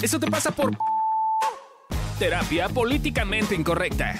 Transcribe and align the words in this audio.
Eso 0.00 0.20
te 0.20 0.30
pasa 0.30 0.52
por 0.52 0.70
terapia 2.20 2.68
políticamente 2.68 3.56
incorrecta. 3.56 4.14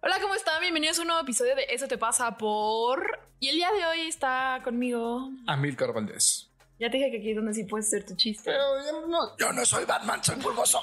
Hola, 0.00 0.16
¿cómo 0.22 0.34
están? 0.34 0.58
Bienvenidos 0.62 0.98
a 0.98 1.02
un 1.02 1.08
nuevo 1.08 1.22
episodio 1.22 1.54
de 1.54 1.66
Eso 1.68 1.86
te 1.86 1.98
pasa 1.98 2.38
por... 2.38 3.20
Y 3.40 3.48
el 3.48 3.56
día 3.56 3.70
de 3.72 3.84
hoy 3.84 4.00
está 4.08 4.62
conmigo... 4.64 5.30
Amilcar 5.46 5.92
Valdés. 5.92 6.49
Ya 6.80 6.90
te 6.90 6.96
dije 6.96 7.10
que 7.10 7.18
aquí 7.18 7.30
es 7.30 7.36
donde 7.36 7.52
sí 7.52 7.64
puedes 7.64 7.88
hacer 7.88 8.06
tu 8.06 8.16
chiste. 8.16 8.50
Pero 8.50 8.62
yo 8.86 9.06
no, 9.06 9.36
yo 9.36 9.52
no 9.52 9.66
soy 9.66 9.84
Batman, 9.84 10.24
soy 10.24 10.36
pulgoso. 10.36 10.80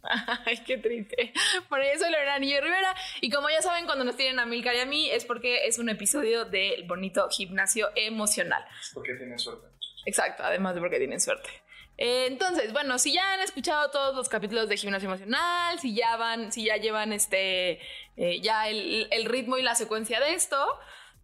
Ay, 0.46 0.58
qué 0.64 0.78
triste. 0.78 1.32
Por 1.68 1.82
eso 1.82 2.08
Lorena 2.08 2.38
Niño 2.38 2.60
Rivera. 2.60 2.94
Y 3.20 3.30
como 3.30 3.50
ya 3.50 3.60
saben, 3.60 3.84
cuando 3.84 4.04
nos 4.04 4.16
tienen 4.16 4.38
a 4.38 4.46
Milcar 4.46 4.76
y 4.76 4.80
a 4.80 4.86
mí 4.86 5.10
es 5.10 5.24
porque 5.24 5.66
es 5.66 5.80
un 5.80 5.88
episodio 5.88 6.44
del 6.44 6.84
bonito 6.84 7.28
gimnasio 7.30 7.88
emocional. 7.96 8.64
Porque 8.94 9.14
tiene 9.14 9.36
suerte. 9.36 9.66
Exacto, 10.06 10.44
además 10.44 10.76
de 10.76 10.80
porque 10.80 10.98
tienen 10.98 11.20
suerte. 11.20 11.50
Eh, 11.98 12.26
entonces, 12.28 12.72
bueno, 12.72 12.96
si 13.00 13.12
ya 13.12 13.32
han 13.32 13.40
escuchado 13.40 13.90
todos 13.90 14.14
los 14.14 14.28
capítulos 14.28 14.68
de 14.68 14.76
Gimnasio 14.76 15.08
Emocional, 15.08 15.80
si 15.80 15.96
ya 15.96 16.16
van, 16.16 16.52
si 16.52 16.64
ya 16.64 16.76
llevan 16.76 17.12
este, 17.12 17.80
eh, 18.16 18.40
ya 18.40 18.68
el, 18.68 19.08
el 19.10 19.24
ritmo 19.24 19.58
y 19.58 19.62
la 19.62 19.74
secuencia 19.74 20.20
de 20.20 20.34
esto, 20.34 20.64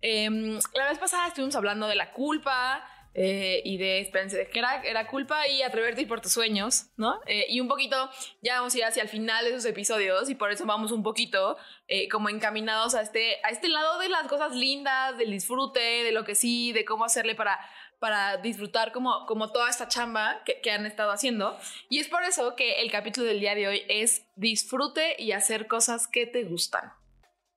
em, 0.01 0.59
la 0.75 0.89
vez 0.89 0.99
pasada 0.99 1.29
estuvimos 1.29 1.55
hablando 1.55 1.87
de 1.87 1.95
la 1.95 2.13
culpa, 2.13 2.85
eh, 3.13 3.61
y 3.65 3.77
de, 3.77 4.01
espérense, 4.01 4.37
de 4.37 4.49
que 4.49 4.61
era, 4.61 5.07
culpa 5.09 5.49
y 5.49 5.63
atreverte 5.63 6.03
y 6.03 6.07
por 6.07 6.21
tus 6.21 6.33
sueños, 6.33 6.87
¿no? 6.97 7.21
Eh, 7.27 7.47
y 7.49 7.61
un 7.61 7.67
poquito, 7.67 8.09
ya 8.41 8.59
vamos 8.59 8.75
a 8.75 8.79
ir 8.79 8.85
hacia 8.85 9.03
el 9.03 9.09
final 9.09 9.45
de 9.45 9.51
esos 9.51 9.65
episodios 9.65 10.31
y 10.31 10.37
por 10.37 10.53
eso 10.53 10.65
vamos 10.65 10.93
un 10.93 11.03
poquito 11.03 11.57
eh, 11.89 12.09
como 12.09 12.29
encaminados 12.29 12.95
a 12.95 13.03
este, 13.03 13.37
a 13.43 13.51
este 13.51 13.69
lado 13.69 13.99
de 13.99 14.09
las 14.09 14.29
cosas 14.29 14.55
lindas, 14.55 15.19
del 15.19 15.33
disfrute, 15.33 15.81
de 15.81 16.13
lo 16.13 16.25
que 16.25 16.37
sí, 16.37 16.73
de 16.73 16.85
cómo 16.85 17.05
hacerle 17.05 17.35
para, 17.35 17.59
para 17.99 18.37
disfrutar 18.37 18.93
como, 18.93 19.27
como 19.27 19.51
toda 19.51 19.69
esta 19.69 19.89
chamba 19.89 20.43
que, 20.45 20.61
que 20.61 20.71
han 20.71 20.87
estado 20.87 21.11
haciendo. 21.11 21.59
Y 21.89 21.99
es 21.99 22.09
por 22.09 22.23
eso 22.23 22.55
que 22.55 22.81
el 22.81 22.93
capítulo 22.93 23.27
del 23.27 23.41
día 23.41 23.57
de 23.57 23.67
hoy 23.67 23.83
es 23.89 24.25
disfrute 24.37 25.17
y 25.19 25.33
hacer 25.33 25.67
cosas 25.67 26.07
que 26.07 26.27
te 26.27 26.45
gustan. 26.45 26.93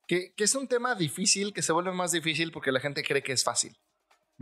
Que, 0.07 0.33
que 0.33 0.45
es 0.45 0.55
un 0.55 0.67
tema 0.67 0.95
difícil, 0.95 1.53
que 1.53 1.61
se 1.61 1.71
vuelve 1.73 1.91
más 1.91 2.11
difícil 2.11 2.51
porque 2.51 2.71
la 2.71 2.79
gente 2.79 3.03
cree 3.03 3.21
que 3.21 3.33
es 3.33 3.43
fácil. 3.43 3.77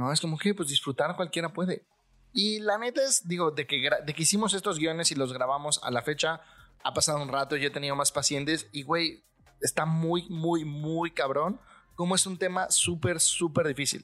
No, 0.02 0.11
es 0.11 0.19
como 0.19 0.35
que 0.39 0.55
pues 0.55 0.69
disfrutar 0.69 1.16
cualquiera 1.16 1.53
puede. 1.53 1.85
Y 2.33 2.59
la 2.59 2.80
neta 2.80 3.03
es, 3.03 3.27
digo, 3.27 3.52
de 3.52 3.67
que, 3.67 3.88
de 4.03 4.13
que 4.16 4.23
hicimos 4.23 4.55
estos 4.55 4.80
guiones 4.80 5.11
y 5.11 5.16
los 5.16 5.31
grabamos 5.31 5.80
a 5.83 5.91
la 5.91 6.02
fecha, 6.02 6.41
ha 6.83 6.91
pasado 6.94 7.21
un 7.21 7.30
rato, 7.30 7.55
yo 7.55 7.67
he 7.67 7.71
tenido 7.71 7.95
más 7.95 8.11
pacientes 8.11 8.67
y, 8.72 8.81
güey, 8.81 9.23
está 9.61 9.85
muy, 9.85 10.27
muy, 10.29 10.66
muy 10.66 11.11
cabrón. 11.11 11.59
Como 11.95 12.16
es 12.16 12.25
un 12.25 12.38
tema 12.39 12.72
súper, 12.72 13.19
súper 13.19 13.67
difícil. 13.67 14.03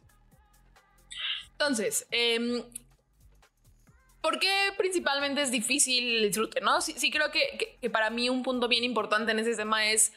Entonces, 1.54 2.06
em, 2.12 2.62
¿por 4.22 4.38
qué 4.40 4.72
principalmente 4.78 5.42
es 5.42 5.50
difícil 5.50 6.18
el 6.18 6.28
disfrute? 6.28 6.62
¿no? 6.62 6.80
Sí, 6.82 6.94
sí 6.96 7.10
creo 7.10 7.32
que, 7.32 7.58
que- 7.58 7.78
que 7.82 7.90
para 7.90 8.12
mí 8.12 8.30
un 8.30 8.44
punto 8.44 8.68
bien 8.68 8.84
importante 8.84 9.32
en 9.32 9.40
ese 9.40 9.56
tema 9.56 9.88
es, 9.88 10.14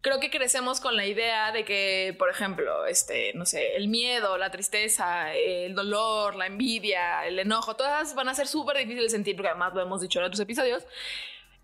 creo 0.00 0.20
que 0.20 0.30
crecemos 0.30 0.80
con 0.80 0.96
la 0.96 1.06
idea 1.06 1.52
de 1.52 1.64
que, 1.64 2.14
por 2.18 2.30
ejemplo, 2.30 2.86
este, 2.86 3.32
no 3.34 3.44
sé, 3.44 3.76
el 3.76 3.88
miedo, 3.88 4.38
la 4.38 4.50
tristeza, 4.50 5.34
el 5.34 5.74
dolor, 5.74 6.36
la 6.36 6.46
envidia, 6.46 7.26
el 7.26 7.38
enojo, 7.38 7.76
todas 7.76 8.14
van 8.14 8.28
a 8.28 8.34
ser 8.34 8.46
súper 8.46 8.78
difíciles 8.78 9.04
de 9.04 9.10
sentir, 9.10 9.36
porque 9.36 9.48
además 9.48 9.74
lo 9.74 9.82
hemos 9.82 10.00
dicho 10.00 10.18
en 10.18 10.26
otros 10.26 10.40
episodios. 10.40 10.84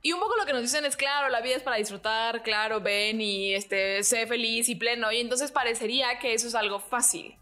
Y 0.02 0.12
un 0.12 0.20
poco 0.20 0.36
lo 0.36 0.46
que 0.46 0.52
nos 0.52 0.62
dicen 0.62 0.84
es, 0.84 0.96
claro, 0.96 1.30
la 1.30 1.40
vida 1.40 1.56
es 1.56 1.62
para 1.62 1.78
disfrutar, 1.78 2.42
claro, 2.42 2.80
ven 2.80 3.20
y 3.20 3.54
este, 3.54 4.04
sé 4.04 4.26
feliz 4.26 4.68
y 4.68 4.76
pleno. 4.76 5.10
Y 5.10 5.18
entonces 5.18 5.50
parecería 5.50 6.18
que 6.18 6.34
eso 6.34 6.46
es 6.46 6.54
algo 6.54 6.78
fácil. 6.78 7.36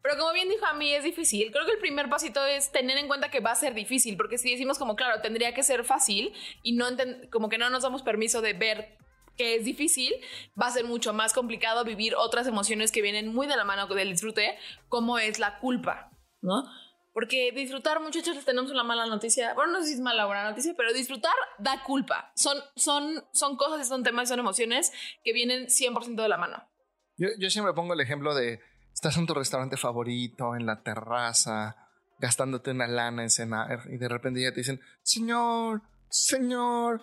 Pero 0.00 0.18
como 0.18 0.32
bien 0.32 0.48
dijo 0.48 0.66
a 0.66 0.74
mí, 0.74 0.92
es 0.92 1.02
difícil. 1.02 1.50
Creo 1.50 1.64
que 1.64 1.72
el 1.72 1.78
primer 1.78 2.08
pasito 2.10 2.44
es 2.44 2.70
tener 2.70 2.98
en 2.98 3.08
cuenta 3.08 3.30
que 3.30 3.40
va 3.40 3.52
a 3.52 3.56
ser 3.56 3.74
difícil, 3.74 4.16
porque 4.16 4.38
si 4.38 4.50
decimos 4.50 4.78
como, 4.78 4.94
claro, 4.96 5.22
tendría 5.22 5.54
que 5.54 5.62
ser 5.62 5.82
fácil 5.82 6.32
y 6.62 6.72
no 6.72 6.86
como 7.32 7.48
que 7.48 7.58
no 7.58 7.70
nos 7.70 7.82
damos 7.82 8.02
permiso 8.02 8.42
de 8.42 8.52
ver 8.52 8.98
que 9.36 9.56
es 9.56 9.64
difícil, 9.64 10.12
va 10.60 10.66
a 10.66 10.70
ser 10.70 10.84
mucho 10.84 11.12
más 11.12 11.32
complicado 11.32 11.84
vivir 11.84 12.14
otras 12.14 12.46
emociones 12.46 12.92
que 12.92 13.02
vienen 13.02 13.34
muy 13.34 13.46
de 13.46 13.56
la 13.56 13.64
mano 13.64 13.86
del 13.86 14.10
disfrute, 14.10 14.56
como 14.88 15.18
es 15.18 15.38
la 15.38 15.58
culpa, 15.58 16.10
¿no? 16.40 16.64
Porque 17.12 17.52
disfrutar, 17.52 18.00
muchachos, 18.00 18.34
les 18.34 18.44
tenemos 18.44 18.72
una 18.72 18.82
mala 18.82 19.06
noticia. 19.06 19.54
Bueno, 19.54 19.72
no 19.72 19.80
sé 19.80 19.86
si 19.86 19.94
es 19.94 20.00
mala 20.00 20.24
o 20.24 20.26
buena 20.26 20.50
noticia, 20.50 20.74
pero 20.76 20.92
disfrutar 20.92 21.34
da 21.58 21.82
culpa. 21.84 22.32
Son, 22.34 22.58
son, 22.74 23.24
son 23.32 23.56
cosas, 23.56 23.86
son 23.86 24.02
temas, 24.02 24.28
son 24.28 24.40
emociones 24.40 24.92
que 25.22 25.32
vienen 25.32 25.66
100% 25.66 26.20
de 26.20 26.28
la 26.28 26.36
mano. 26.36 26.68
Yo, 27.16 27.28
yo 27.38 27.50
siempre 27.50 27.72
pongo 27.72 27.94
el 27.94 28.00
ejemplo 28.00 28.34
de 28.34 28.60
estás 28.92 29.16
en 29.16 29.26
tu 29.26 29.34
restaurante 29.34 29.76
favorito, 29.76 30.56
en 30.56 30.66
la 30.66 30.82
terraza, 30.82 31.76
gastándote 32.18 32.70
una 32.70 32.86
lana 32.86 33.22
en 33.22 33.30
cenar 33.30 33.82
y 33.90 33.96
de 33.96 34.08
repente 34.08 34.40
ya 34.40 34.50
te 34.50 34.60
dicen, 34.60 34.80
señor, 35.02 35.82
señor, 36.08 37.02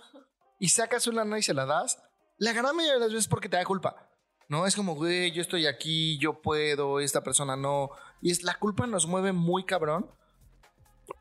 y 0.59 0.69
sacas 0.69 1.07
una 1.07 1.23
lana 1.23 1.39
y 1.39 1.43
se 1.43 1.53
la 1.53 1.65
das, 1.65 2.01
la 2.41 2.53
gran 2.53 2.75
mayoría 2.75 2.95
de 2.95 2.99
las 2.99 3.09
veces 3.09 3.25
es 3.25 3.27
porque 3.27 3.49
te 3.49 3.57
da 3.57 3.65
culpa. 3.65 4.09
No 4.49 4.65
es 4.65 4.75
como, 4.75 4.95
güey, 4.95 5.31
yo 5.31 5.41
estoy 5.41 5.65
aquí, 5.65 6.17
yo 6.17 6.41
puedo, 6.41 6.99
esta 6.99 7.23
persona 7.23 7.55
no. 7.55 7.91
Y 8.21 8.31
es 8.31 8.43
la 8.43 8.55
culpa 8.55 8.87
nos 8.87 9.05
mueve 9.07 9.31
muy 9.31 9.63
cabrón. 9.63 10.09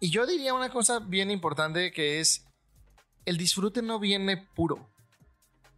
Y 0.01 0.11
yo 0.11 0.27
diría 0.27 0.55
una 0.55 0.71
cosa 0.71 0.99
bien 0.99 1.31
importante 1.31 1.93
que 1.93 2.21
es, 2.21 2.47
el 3.25 3.37
disfrute 3.37 3.83
no 3.83 3.99
viene 3.99 4.49
puro 4.55 4.91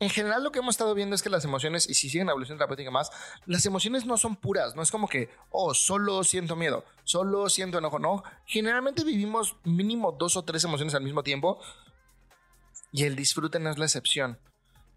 en 0.02 0.10
general 0.10 0.42
lo 0.42 0.50
que 0.50 0.58
hemos 0.58 0.74
estado 0.74 0.96
viendo 0.96 1.14
es 1.14 1.22
que 1.22 1.30
las 1.30 1.44
emociones, 1.44 1.88
y 1.88 1.94
si 1.94 2.10
siguen 2.10 2.26
la 2.26 2.32
evolución 2.32 2.58
terapéutica 2.58 2.90
más, 2.90 3.12
las 3.46 3.64
emociones 3.66 4.04
no 4.04 4.16
son 4.16 4.34
puras, 4.34 4.74
no 4.74 4.82
es 4.82 4.90
como 4.90 5.06
que, 5.06 5.30
oh, 5.50 5.74
solo 5.74 6.24
siento 6.24 6.56
miedo, 6.56 6.84
solo 7.04 7.48
siento 7.48 7.78
enojo, 7.78 8.00
no. 8.00 8.24
Generalmente 8.44 9.04
vivimos 9.04 9.54
mínimo 9.62 10.10
dos 10.10 10.36
o 10.36 10.44
tres 10.44 10.64
emociones 10.64 10.96
al 10.96 11.04
mismo 11.04 11.22
tiempo 11.22 11.60
y 12.90 13.04
el 13.04 13.14
disfrute 13.14 13.60
no 13.60 13.70
es 13.70 13.78
la 13.78 13.84
excepción. 13.84 14.40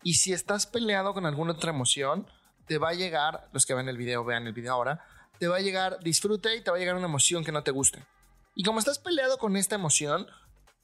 Y 0.06 0.14
si 0.14 0.34
estás 0.34 0.68
peleado 0.68 1.16
con 1.16 1.26
alguna 1.26 1.54
otra 1.54 1.72
emoción, 1.72 2.28
te 2.68 2.78
va 2.78 2.90
a 2.90 2.94
llegar, 2.94 3.50
los 3.54 3.66
que 3.66 3.74
ven 3.74 3.90
el 3.90 3.98
video, 3.98 4.24
vean 4.24 4.46
el 4.46 4.54
video 4.54 4.74
ahora, 4.74 5.04
te 5.40 5.48
va 5.48 5.56
a 5.56 5.62
llegar 5.62 5.98
disfrute 6.04 6.56
y 6.56 6.62
te 6.62 6.70
va 6.70 6.78
a 6.78 6.80
llegar 6.80 6.96
una 6.96 7.08
emoción 7.08 7.44
que 7.44 7.52
no 7.52 7.64
te 7.64 7.72
guste. 7.72 8.06
Y 8.54 8.64
como 8.64 8.78
estás 8.78 9.00
peleado 9.00 9.40
con 9.40 9.58
esta 9.58 9.74
emoción, 9.74 10.28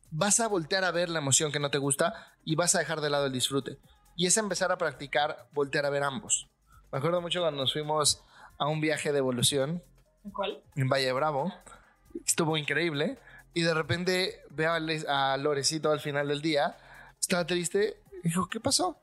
vas 0.10 0.40
a 0.40 0.48
voltear 0.48 0.84
a 0.86 0.90
ver 0.90 1.08
la 1.08 1.20
emoción 1.20 1.52
que 1.52 1.60
no 1.60 1.70
te 1.70 1.78
gusta 1.78 2.34
y 2.44 2.56
vas 2.56 2.74
a 2.74 2.80
dejar 2.80 3.00
de 3.00 3.12
lado 3.12 3.28
el 3.28 3.32
disfrute. 3.32 3.78
Y 4.16 4.26
es 4.26 4.38
empezar 4.38 4.72
a 4.72 4.80
practicar 4.80 5.48
voltear 5.52 5.86
a 5.86 5.92
ver 5.92 6.02
ambos. 6.02 6.50
Me 6.92 6.98
acuerdo 6.98 7.22
mucho 7.22 7.42
cuando 7.42 7.62
nos 7.62 7.74
fuimos 7.74 8.24
a 8.58 8.66
un 8.66 8.82
viaje 8.82 9.12
de 9.12 9.20
evolución 9.20 9.84
¿Cuál? 10.34 10.64
en 10.76 10.90
Valle 10.90 11.14
Bravo. 11.14 11.54
Estuvo 12.26 12.58
increíble. 12.58 13.20
Y 13.54 13.62
de 13.62 13.76
repente 13.76 14.42
veo 14.50 14.72
a, 14.74 15.38
Lorecito 15.38 15.92
al 15.92 16.00
final 16.00 16.28
del 16.28 16.42
día. 16.42 16.76
Estaba 17.20 17.46
triste. 17.46 18.02
Dijo, 18.24 18.48
¿qué 18.48 18.60
pasó? 18.60 19.01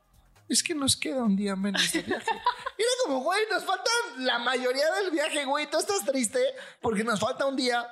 Es 0.49 0.63
que 0.63 0.75
nos 0.75 0.97
queda 0.97 1.23
un 1.23 1.37
día 1.37 1.57
menos 1.57 1.93
de 1.93 2.03
viaje. 2.03 2.31
Era 2.31 2.91
como, 3.05 3.21
güey, 3.21 3.41
nos 3.51 3.65
falta 3.65 3.91
la 4.19 4.39
mayoría 4.39 4.91
del 4.95 5.11
viaje, 5.11 5.45
güey. 5.45 5.69
Tú 5.69 5.79
estás 5.79 6.05
triste 6.05 6.41
porque 6.81 7.05
nos 7.05 7.21
falta 7.21 7.47
un 7.47 7.57
día. 7.57 7.87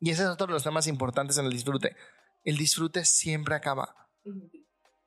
Y 0.00 0.10
ese 0.10 0.22
es 0.22 0.28
otro 0.28 0.46
de 0.46 0.52
los 0.52 0.62
temas 0.62 0.86
importantes 0.86 1.38
en 1.38 1.46
el 1.46 1.52
disfrute. 1.52 1.96
El 2.42 2.58
disfrute 2.58 3.04
siempre 3.04 3.54
acaba. 3.54 4.10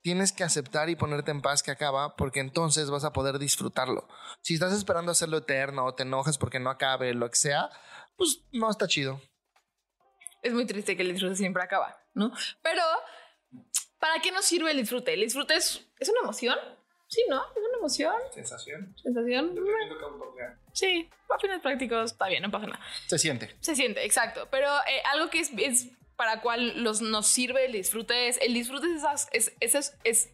Tienes 0.02 0.32
que 0.32 0.44
aceptar 0.44 0.90
y 0.90 0.96
ponerte 0.96 1.32
en 1.32 1.42
paz 1.42 1.62
que 1.62 1.72
acaba 1.72 2.16
porque 2.16 2.40
entonces 2.40 2.90
vas 2.90 3.04
a 3.04 3.14
poder 3.14 3.38
disfrutarlo. 3.38 4.08
Si 4.42 4.56
estás 4.56 4.74
esperando 4.74 5.12
hacerlo 5.12 5.38
eterno 5.38 5.86
o 5.86 5.94
te 5.94 6.04
enojas 6.04 6.38
porque 6.38 6.60
no 6.60 6.70
acabe, 6.70 7.14
lo 7.14 7.30
que 7.30 7.36
sea, 7.36 7.70
pues 8.16 8.46
no 8.52 8.72
está 8.72 8.88
chido. 8.88 9.22
es 10.42 10.54
muy 10.54 10.66
triste 10.66 10.96
que 10.96 11.04
el 11.04 11.12
disfrute 11.12 11.36
siempre 11.36 11.62
acaba, 11.62 11.96
¿no? 12.14 12.32
Pero, 12.64 12.82
¿para 14.00 14.20
qué 14.22 14.32
nos 14.32 14.46
sirve 14.46 14.72
el 14.72 14.78
disfrute? 14.78 15.14
El 15.14 15.22
disfrute 15.22 15.56
es, 15.56 15.86
es 16.00 16.10
una 16.10 16.20
emoción. 16.24 16.58
Sí, 17.10 17.24
¿no? 17.30 17.42
Es 17.42 17.58
una 17.70 17.78
emoción, 17.80 18.14
Sensación. 18.34 18.94
sensación. 19.02 19.56
Sí, 20.74 21.10
a 21.34 21.40
fines 21.40 21.62
prácticos 21.62 22.12
está 22.12 22.28
bien, 22.28 22.44
no 22.44 22.52
pasa 22.52 22.68
nada. 22.68 22.82
Se 23.08 23.18
siente. 23.18 23.56
Se 23.62 23.76
siente, 23.76 24.04
exacto. 24.06 24.48
Pero 24.52 24.68
eh, 24.88 25.02
algo 25.06 25.30
que 25.30 25.40
es, 25.40 25.52
es 25.58 25.88
para 26.18 26.42
cual 26.42 26.84
los, 26.84 27.02
nos 27.02 27.28
sirve 27.28 27.66
el 27.66 27.72
disfrute 27.72 28.28
es, 28.28 28.38
el 28.42 28.54
disfrute 28.54 28.88
es, 28.88 28.98
esas- 28.98 29.30
es, 29.32 29.54
es, 29.62 29.94
es, 30.04 30.30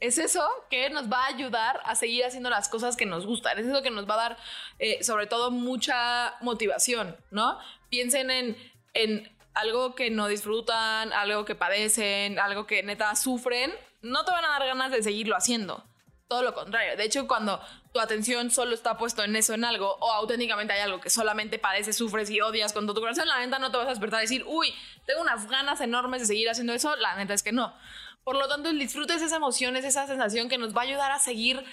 es 0.00 0.18
eso 0.18 0.46
que 0.68 0.90
nos 0.90 1.10
va 1.10 1.24
a 1.24 1.28
ayudar 1.28 1.80
a 1.84 1.94
seguir 1.94 2.24
haciendo 2.26 2.50
las 2.50 2.68
cosas 2.68 2.96
que 2.96 3.06
nos 3.06 3.24
gustan. 3.24 3.58
Es 3.58 3.66
eso 3.66 3.82
que 3.82 3.90
nos 3.90 4.08
va 4.08 4.14
a 4.14 4.28
dar, 4.28 4.36
eh, 4.78 5.02
sobre 5.02 5.26
todo, 5.26 5.50
mucha 5.50 6.34
motivación, 6.42 7.16
¿no? 7.30 7.58
Piensen 7.88 8.30
en, 8.30 8.56
en 8.94 9.32
algo 9.54 9.94
que 9.94 10.10
no 10.10 10.28
disfrutan, 10.28 11.12
algo 11.12 11.44
que 11.44 11.54
padecen, 11.54 12.38
algo 12.38 12.66
que 12.66 12.82
neta 12.82 13.14
sufren. 13.16 13.72
No 14.02 14.24
te 14.24 14.30
van 14.30 14.44
a 14.44 14.48
dar 14.48 14.66
ganas 14.66 14.90
de 14.90 15.02
seguirlo 15.02 15.36
haciendo. 15.36 15.84
Todo 16.28 16.42
lo 16.42 16.54
contrario. 16.54 16.96
De 16.96 17.04
hecho, 17.04 17.26
cuando 17.26 17.60
tu 17.92 17.98
atención 17.98 18.52
solo 18.52 18.74
está 18.74 18.96
puesto 18.96 19.24
en 19.24 19.34
eso, 19.34 19.52
en 19.52 19.64
algo, 19.64 19.96
o 20.00 20.12
auténticamente 20.12 20.72
hay 20.72 20.80
algo 20.80 21.00
que 21.00 21.10
solamente 21.10 21.58
padeces, 21.58 21.96
sufres 21.96 22.30
y 22.30 22.40
odias 22.40 22.72
con 22.72 22.86
todo 22.86 22.94
tu 22.94 23.00
corazón, 23.00 23.26
la 23.26 23.40
neta 23.40 23.58
no 23.58 23.72
te 23.72 23.78
vas 23.78 23.86
a 23.86 23.90
despertar 23.90 24.20
y 24.20 24.22
decir, 24.22 24.44
uy, 24.46 24.72
tengo 25.06 25.22
unas 25.22 25.48
ganas 25.48 25.80
enormes 25.80 26.20
de 26.20 26.26
seguir 26.26 26.48
haciendo 26.48 26.72
eso. 26.72 26.94
La 26.96 27.16
neta 27.16 27.34
es 27.34 27.42
que 27.42 27.50
no. 27.50 27.74
Por 28.22 28.36
lo 28.36 28.46
tanto, 28.48 28.68
el 28.68 28.78
disfrute 28.78 29.14
es 29.14 29.22
esa 29.22 29.36
emoción, 29.36 29.76
es 29.76 29.84
esa 29.84 30.06
sensación 30.06 30.48
que 30.48 30.56
nos 30.56 30.74
va 30.74 30.82
a 30.82 30.84
ayudar 30.84 31.10
a 31.10 31.18
seguir 31.18 31.64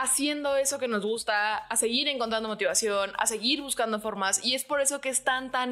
haciendo 0.00 0.56
eso 0.56 0.78
que 0.78 0.88
nos 0.88 1.04
gusta, 1.04 1.58
a 1.58 1.76
seguir 1.76 2.08
encontrando 2.08 2.48
motivación, 2.48 3.12
a 3.18 3.26
seguir 3.26 3.60
buscando 3.60 4.00
formas 4.00 4.42
y 4.42 4.54
es 4.54 4.64
por 4.64 4.80
eso 4.80 5.02
que 5.02 5.10
es 5.10 5.24
tan, 5.24 5.50
tan, 5.50 5.70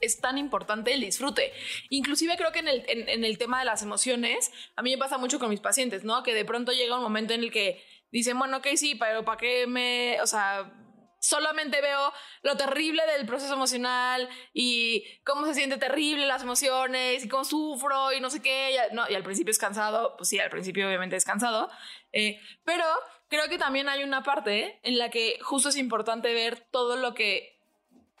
es 0.00 0.20
tan 0.20 0.38
importante 0.38 0.92
el 0.92 1.00
disfrute. 1.00 1.52
Inclusive 1.88 2.36
creo 2.36 2.50
que 2.50 2.58
en 2.58 2.68
el, 2.68 2.84
en, 2.88 3.24
el 3.24 3.38
tema 3.38 3.60
de 3.60 3.66
las 3.66 3.82
emociones, 3.82 4.50
a 4.74 4.82
mí 4.82 4.90
me 4.90 4.98
pasa 4.98 5.18
mucho 5.18 5.38
con 5.38 5.50
mis 5.50 5.60
pacientes, 5.60 6.02
¿no? 6.02 6.24
Que 6.24 6.34
de 6.34 6.44
pronto 6.44 6.72
llega 6.72 6.96
un 6.96 7.02
momento 7.02 7.32
en 7.32 7.44
el 7.44 7.52
que 7.52 7.80
dicen, 8.10 8.36
bueno, 8.40 8.56
ok, 8.56 8.66
sí, 8.74 8.96
pero 8.96 9.24
¿para 9.24 9.38
qué 9.38 9.68
me, 9.68 10.20
o 10.20 10.26
sea, 10.26 10.72
solamente 11.20 11.80
veo 11.80 12.12
lo 12.42 12.56
terrible 12.56 13.02
del 13.16 13.24
proceso 13.24 13.54
emocional 13.54 14.28
y 14.52 15.04
cómo 15.24 15.46
se 15.46 15.54
siente 15.54 15.76
terrible 15.76 16.26
las 16.26 16.42
emociones 16.42 17.24
y 17.24 17.28
cómo 17.28 17.44
sufro 17.44 18.12
y 18.12 18.20
no 18.20 18.30
sé 18.30 18.42
qué. 18.42 18.72
Y, 18.72 18.94
no, 18.96 19.08
y 19.08 19.14
al 19.14 19.22
principio 19.22 19.52
es 19.52 19.58
cansado, 19.58 20.16
pues 20.16 20.28
sí, 20.28 20.40
al 20.40 20.50
principio 20.50 20.88
obviamente 20.88 21.14
es 21.14 21.24
cansado, 21.24 21.70
eh, 22.12 22.40
pero 22.64 22.84
creo 23.30 23.48
que 23.48 23.56
también 23.56 23.88
hay 23.88 24.02
una 24.02 24.22
parte 24.22 24.78
en 24.82 24.98
la 24.98 25.08
que 25.08 25.38
justo 25.40 25.70
es 25.70 25.76
importante 25.76 26.34
ver 26.34 26.66
todo 26.70 26.96
lo 26.96 27.14
que 27.14 27.56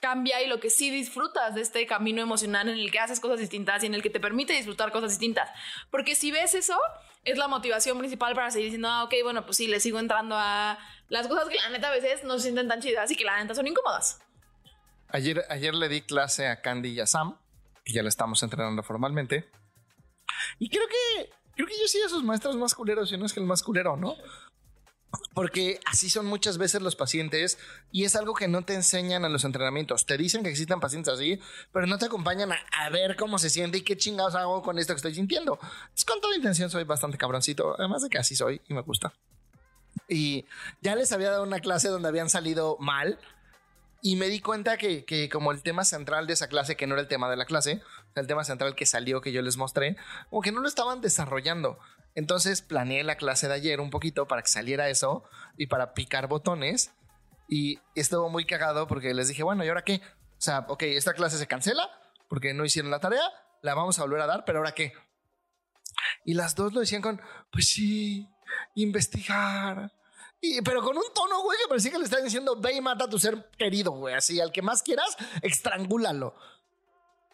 cambia 0.00 0.40
y 0.40 0.46
lo 0.46 0.60
que 0.60 0.70
sí 0.70 0.90
disfrutas 0.90 1.54
de 1.54 1.60
este 1.60 1.86
camino 1.86 2.22
emocional 2.22 2.68
en 2.70 2.78
el 2.78 2.90
que 2.90 3.00
haces 3.00 3.20
cosas 3.20 3.38
distintas 3.38 3.82
y 3.82 3.86
en 3.86 3.94
el 3.94 4.02
que 4.02 4.08
te 4.08 4.20
permite 4.20 4.54
disfrutar 4.54 4.92
cosas 4.92 5.10
distintas. 5.10 5.50
Porque 5.90 6.14
si 6.14 6.30
ves 6.30 6.54
eso, 6.54 6.78
es 7.24 7.36
la 7.36 7.48
motivación 7.48 7.98
principal 7.98 8.34
para 8.34 8.50
seguir 8.50 8.68
diciendo, 8.68 8.88
ah, 8.88 9.04
ok, 9.04 9.14
bueno, 9.22 9.44
pues 9.44 9.58
sí, 9.58 9.66
le 9.66 9.80
sigo 9.80 9.98
entrando 9.98 10.36
a 10.38 10.78
las 11.08 11.28
cosas 11.28 11.48
que 11.48 11.56
la 11.56 11.68
neta 11.68 11.88
a 11.88 11.92
veces 11.92 12.24
no 12.24 12.38
se 12.38 12.44
sienten 12.44 12.68
tan 12.68 12.80
chidas 12.80 13.10
y 13.10 13.16
que 13.16 13.24
la 13.24 13.42
neta 13.42 13.54
son 13.54 13.66
incómodas. 13.66 14.22
Ayer, 15.08 15.44
ayer 15.50 15.74
le 15.74 15.88
di 15.88 16.02
clase 16.02 16.46
a 16.46 16.62
Candy 16.62 16.90
y 16.90 17.00
a 17.00 17.06
Sam, 17.06 17.36
que 17.84 17.92
ya 17.92 18.02
le 18.02 18.08
estamos 18.08 18.42
entrenando 18.42 18.82
formalmente. 18.84 19.50
Y 20.60 20.70
creo 20.70 20.86
que, 20.86 21.30
creo 21.56 21.66
que 21.66 21.78
yo 21.78 21.88
sí 21.88 22.00
a 22.00 22.08
sus 22.08 22.22
maestros 22.22 22.56
más 22.56 22.74
culeros, 22.74 23.12
y 23.12 23.18
no 23.18 23.26
es 23.26 23.34
que 23.34 23.40
el 23.40 23.46
más 23.46 23.62
culero, 23.62 23.96
¿no? 23.96 24.14
Porque 25.34 25.80
así 25.86 26.10
son 26.10 26.26
muchas 26.26 26.58
veces 26.58 26.82
los 26.82 26.96
pacientes 26.96 27.58
y 27.90 28.04
es 28.04 28.14
algo 28.14 28.34
que 28.34 28.48
no 28.48 28.62
te 28.62 28.74
enseñan 28.74 29.24
en 29.24 29.32
los 29.32 29.44
entrenamientos. 29.44 30.06
Te 30.06 30.16
dicen 30.16 30.42
que 30.42 30.50
existen 30.50 30.80
pacientes 30.80 31.14
así, 31.14 31.40
pero 31.72 31.86
no 31.86 31.98
te 31.98 32.06
acompañan 32.06 32.50
a, 32.52 32.90
ver 32.90 33.16
cómo 33.16 33.38
se 33.38 33.50
siente 33.50 33.78
y 33.78 33.82
qué 33.82 33.96
chingados 33.96 34.34
hago 34.34 34.62
con 34.62 34.78
esto 34.78 34.92
que 34.92 34.98
estoy 34.98 35.14
sintiendo. 35.14 35.58
Es 35.96 36.04
con 36.04 36.20
toda 36.20 36.36
intención 36.36 36.70
soy 36.70 36.84
bastante 36.84 37.18
cabroncito, 37.18 37.74
además 37.78 38.02
de 38.02 38.08
que 38.08 38.18
así 38.18 38.36
soy 38.36 38.60
y 38.68 38.74
me 38.74 38.82
gusta. 38.82 39.12
Y 40.08 40.44
ya 40.80 40.94
les 40.94 41.12
había 41.12 41.30
dado 41.30 41.44
una 41.44 41.60
clase 41.60 41.88
donde 41.88 42.08
habían 42.08 42.30
salido 42.30 42.76
mal. 42.78 43.18
Y 44.02 44.16
me 44.16 44.28
di 44.28 44.40
cuenta 44.40 44.78
que, 44.78 45.04
que, 45.04 45.28
como 45.28 45.52
el 45.52 45.62
tema 45.62 45.84
central 45.84 46.26
de 46.26 46.32
esa 46.32 46.48
clase, 46.48 46.74
que 46.74 46.86
no 46.86 46.94
era 46.94 47.02
el 47.02 47.08
tema 47.08 47.28
de 47.28 47.36
la 47.36 47.44
clase, 47.44 47.82
el 48.14 48.26
tema 48.26 48.44
central 48.44 48.74
que 48.74 48.86
salió, 48.86 49.20
que 49.20 49.30
yo 49.30 49.42
les 49.42 49.58
mostré, 49.58 49.96
como 50.30 50.40
que 50.40 50.52
no 50.52 50.60
lo 50.60 50.68
estaban 50.68 51.02
desarrollando. 51.02 51.78
Entonces 52.14 52.62
planeé 52.62 53.04
la 53.04 53.16
clase 53.16 53.48
de 53.48 53.54
ayer 53.54 53.80
un 53.80 53.90
poquito 53.90 54.26
para 54.26 54.42
que 54.42 54.48
saliera 54.48 54.88
eso 54.88 55.24
y 55.56 55.66
para 55.66 55.94
picar 55.94 56.26
botones. 56.26 56.92
Y 57.48 57.78
estuvo 57.94 58.28
muy 58.28 58.46
cagado 58.46 58.86
porque 58.86 59.14
les 59.14 59.28
dije, 59.28 59.42
bueno, 59.42 59.64
¿y 59.64 59.68
ahora 59.68 59.84
qué? 59.84 60.00
O 60.04 60.42
sea, 60.42 60.66
ok, 60.68 60.82
esta 60.84 61.14
clase 61.14 61.38
se 61.38 61.46
cancela 61.46 61.88
porque 62.28 62.54
no 62.54 62.64
hicieron 62.64 62.90
la 62.90 63.00
tarea, 63.00 63.22
la 63.62 63.74
vamos 63.74 63.98
a 63.98 64.02
volver 64.02 64.20
a 64.20 64.26
dar, 64.26 64.44
pero 64.44 64.58
¿ahora 64.58 64.72
qué? 64.72 64.92
Y 66.24 66.34
las 66.34 66.54
dos 66.54 66.72
lo 66.72 66.80
decían 66.80 67.02
con, 67.02 67.20
pues 67.50 67.68
sí, 67.68 68.28
investigar. 68.74 69.92
Y, 70.40 70.62
pero 70.62 70.82
con 70.82 70.96
un 70.96 71.12
tono, 71.14 71.42
güey, 71.42 71.58
que 71.58 71.68
parecía 71.68 71.90
que 71.90 71.98
le 71.98 72.04
estaban 72.04 72.24
diciendo, 72.24 72.56
ve 72.58 72.74
y 72.74 72.80
mata 72.80 73.04
a 73.04 73.10
tu 73.10 73.18
ser 73.18 73.50
querido, 73.58 73.92
güey. 73.92 74.14
Así, 74.14 74.40
al 74.40 74.52
que 74.52 74.62
más 74.62 74.82
quieras, 74.82 75.16
estrangúlalo. 75.42 76.34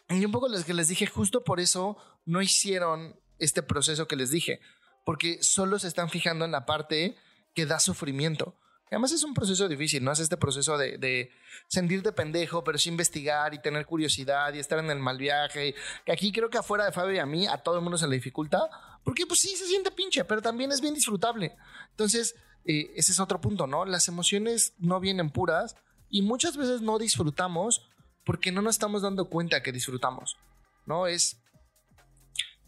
Y 0.09 0.25
un 0.25 0.31
poco 0.31 0.47
les, 0.47 0.65
que 0.65 0.73
les 0.73 0.87
dije, 0.87 1.05
justo 1.05 1.43
por 1.43 1.59
eso 1.59 1.97
no 2.25 2.41
hicieron 2.41 3.19
este 3.39 3.63
proceso 3.63 4.07
que 4.07 4.15
les 4.15 4.31
dije, 4.31 4.59
porque 5.05 5.39
solo 5.41 5.79
se 5.79 5.87
están 5.87 6.09
fijando 6.09 6.45
en 6.45 6.51
la 6.51 6.65
parte 6.65 7.15
que 7.53 7.65
da 7.65 7.79
sufrimiento. 7.79 8.55
Además 8.89 9.11
es 9.11 9.23
un 9.23 9.33
proceso 9.33 9.67
difícil, 9.67 10.03
¿no? 10.03 10.13
Es 10.13 10.19
este 10.19 10.37
proceso 10.37 10.77
de, 10.77 10.97
de, 10.97 11.31
sentirte 11.67 12.13
pendejo, 12.13 12.63
pero 12.63 12.77
sí 12.77 12.89
investigar 12.89 13.53
y 13.53 13.61
tener 13.61 13.85
curiosidad 13.85 14.53
y 14.53 14.59
estar 14.59 14.79
en 14.79 14.89
el 14.89 14.99
mal 14.99 15.17
viaje. 15.17 15.75
Que 16.05 16.11
aquí 16.13 16.31
creo 16.31 16.49
que 16.49 16.57
afuera 16.57 16.85
de 16.85 16.93
Fabio 16.93 17.15
y 17.15 17.19
a 17.19 17.25
mí, 17.25 17.47
a 17.47 17.57
todo 17.57 17.75
el 17.75 17.81
mundo 17.81 17.97
se 17.97 18.07
le 18.07 18.15
dificulta, 18.15 18.69
porque 19.03 19.25
pues 19.25 19.41
sí, 19.41 19.55
se 19.57 19.65
siente 19.65 19.91
pinche, 19.91 20.23
pero 20.23 20.41
también 20.41 20.71
es 20.71 20.79
bien 20.79 20.93
disfrutable. 20.93 21.57
Entonces, 21.91 22.35
eh, 22.63 22.91
ese 22.95 23.11
es 23.11 23.19
otro 23.19 23.41
punto, 23.41 23.67
¿no? 23.67 23.85
Las 23.85 24.07
emociones 24.07 24.73
no 24.77 24.99
vienen 24.99 25.31
puras 25.31 25.75
y 26.09 26.21
muchas 26.21 26.55
veces 26.55 26.81
no 26.81 26.97
disfrutamos 26.97 27.89
porque 28.25 28.51
no 28.51 28.61
nos 28.61 28.75
estamos 28.75 29.01
dando 29.01 29.29
cuenta 29.29 29.63
que 29.63 29.71
disfrutamos, 29.71 30.37
¿no? 30.85 31.07
Es 31.07 31.41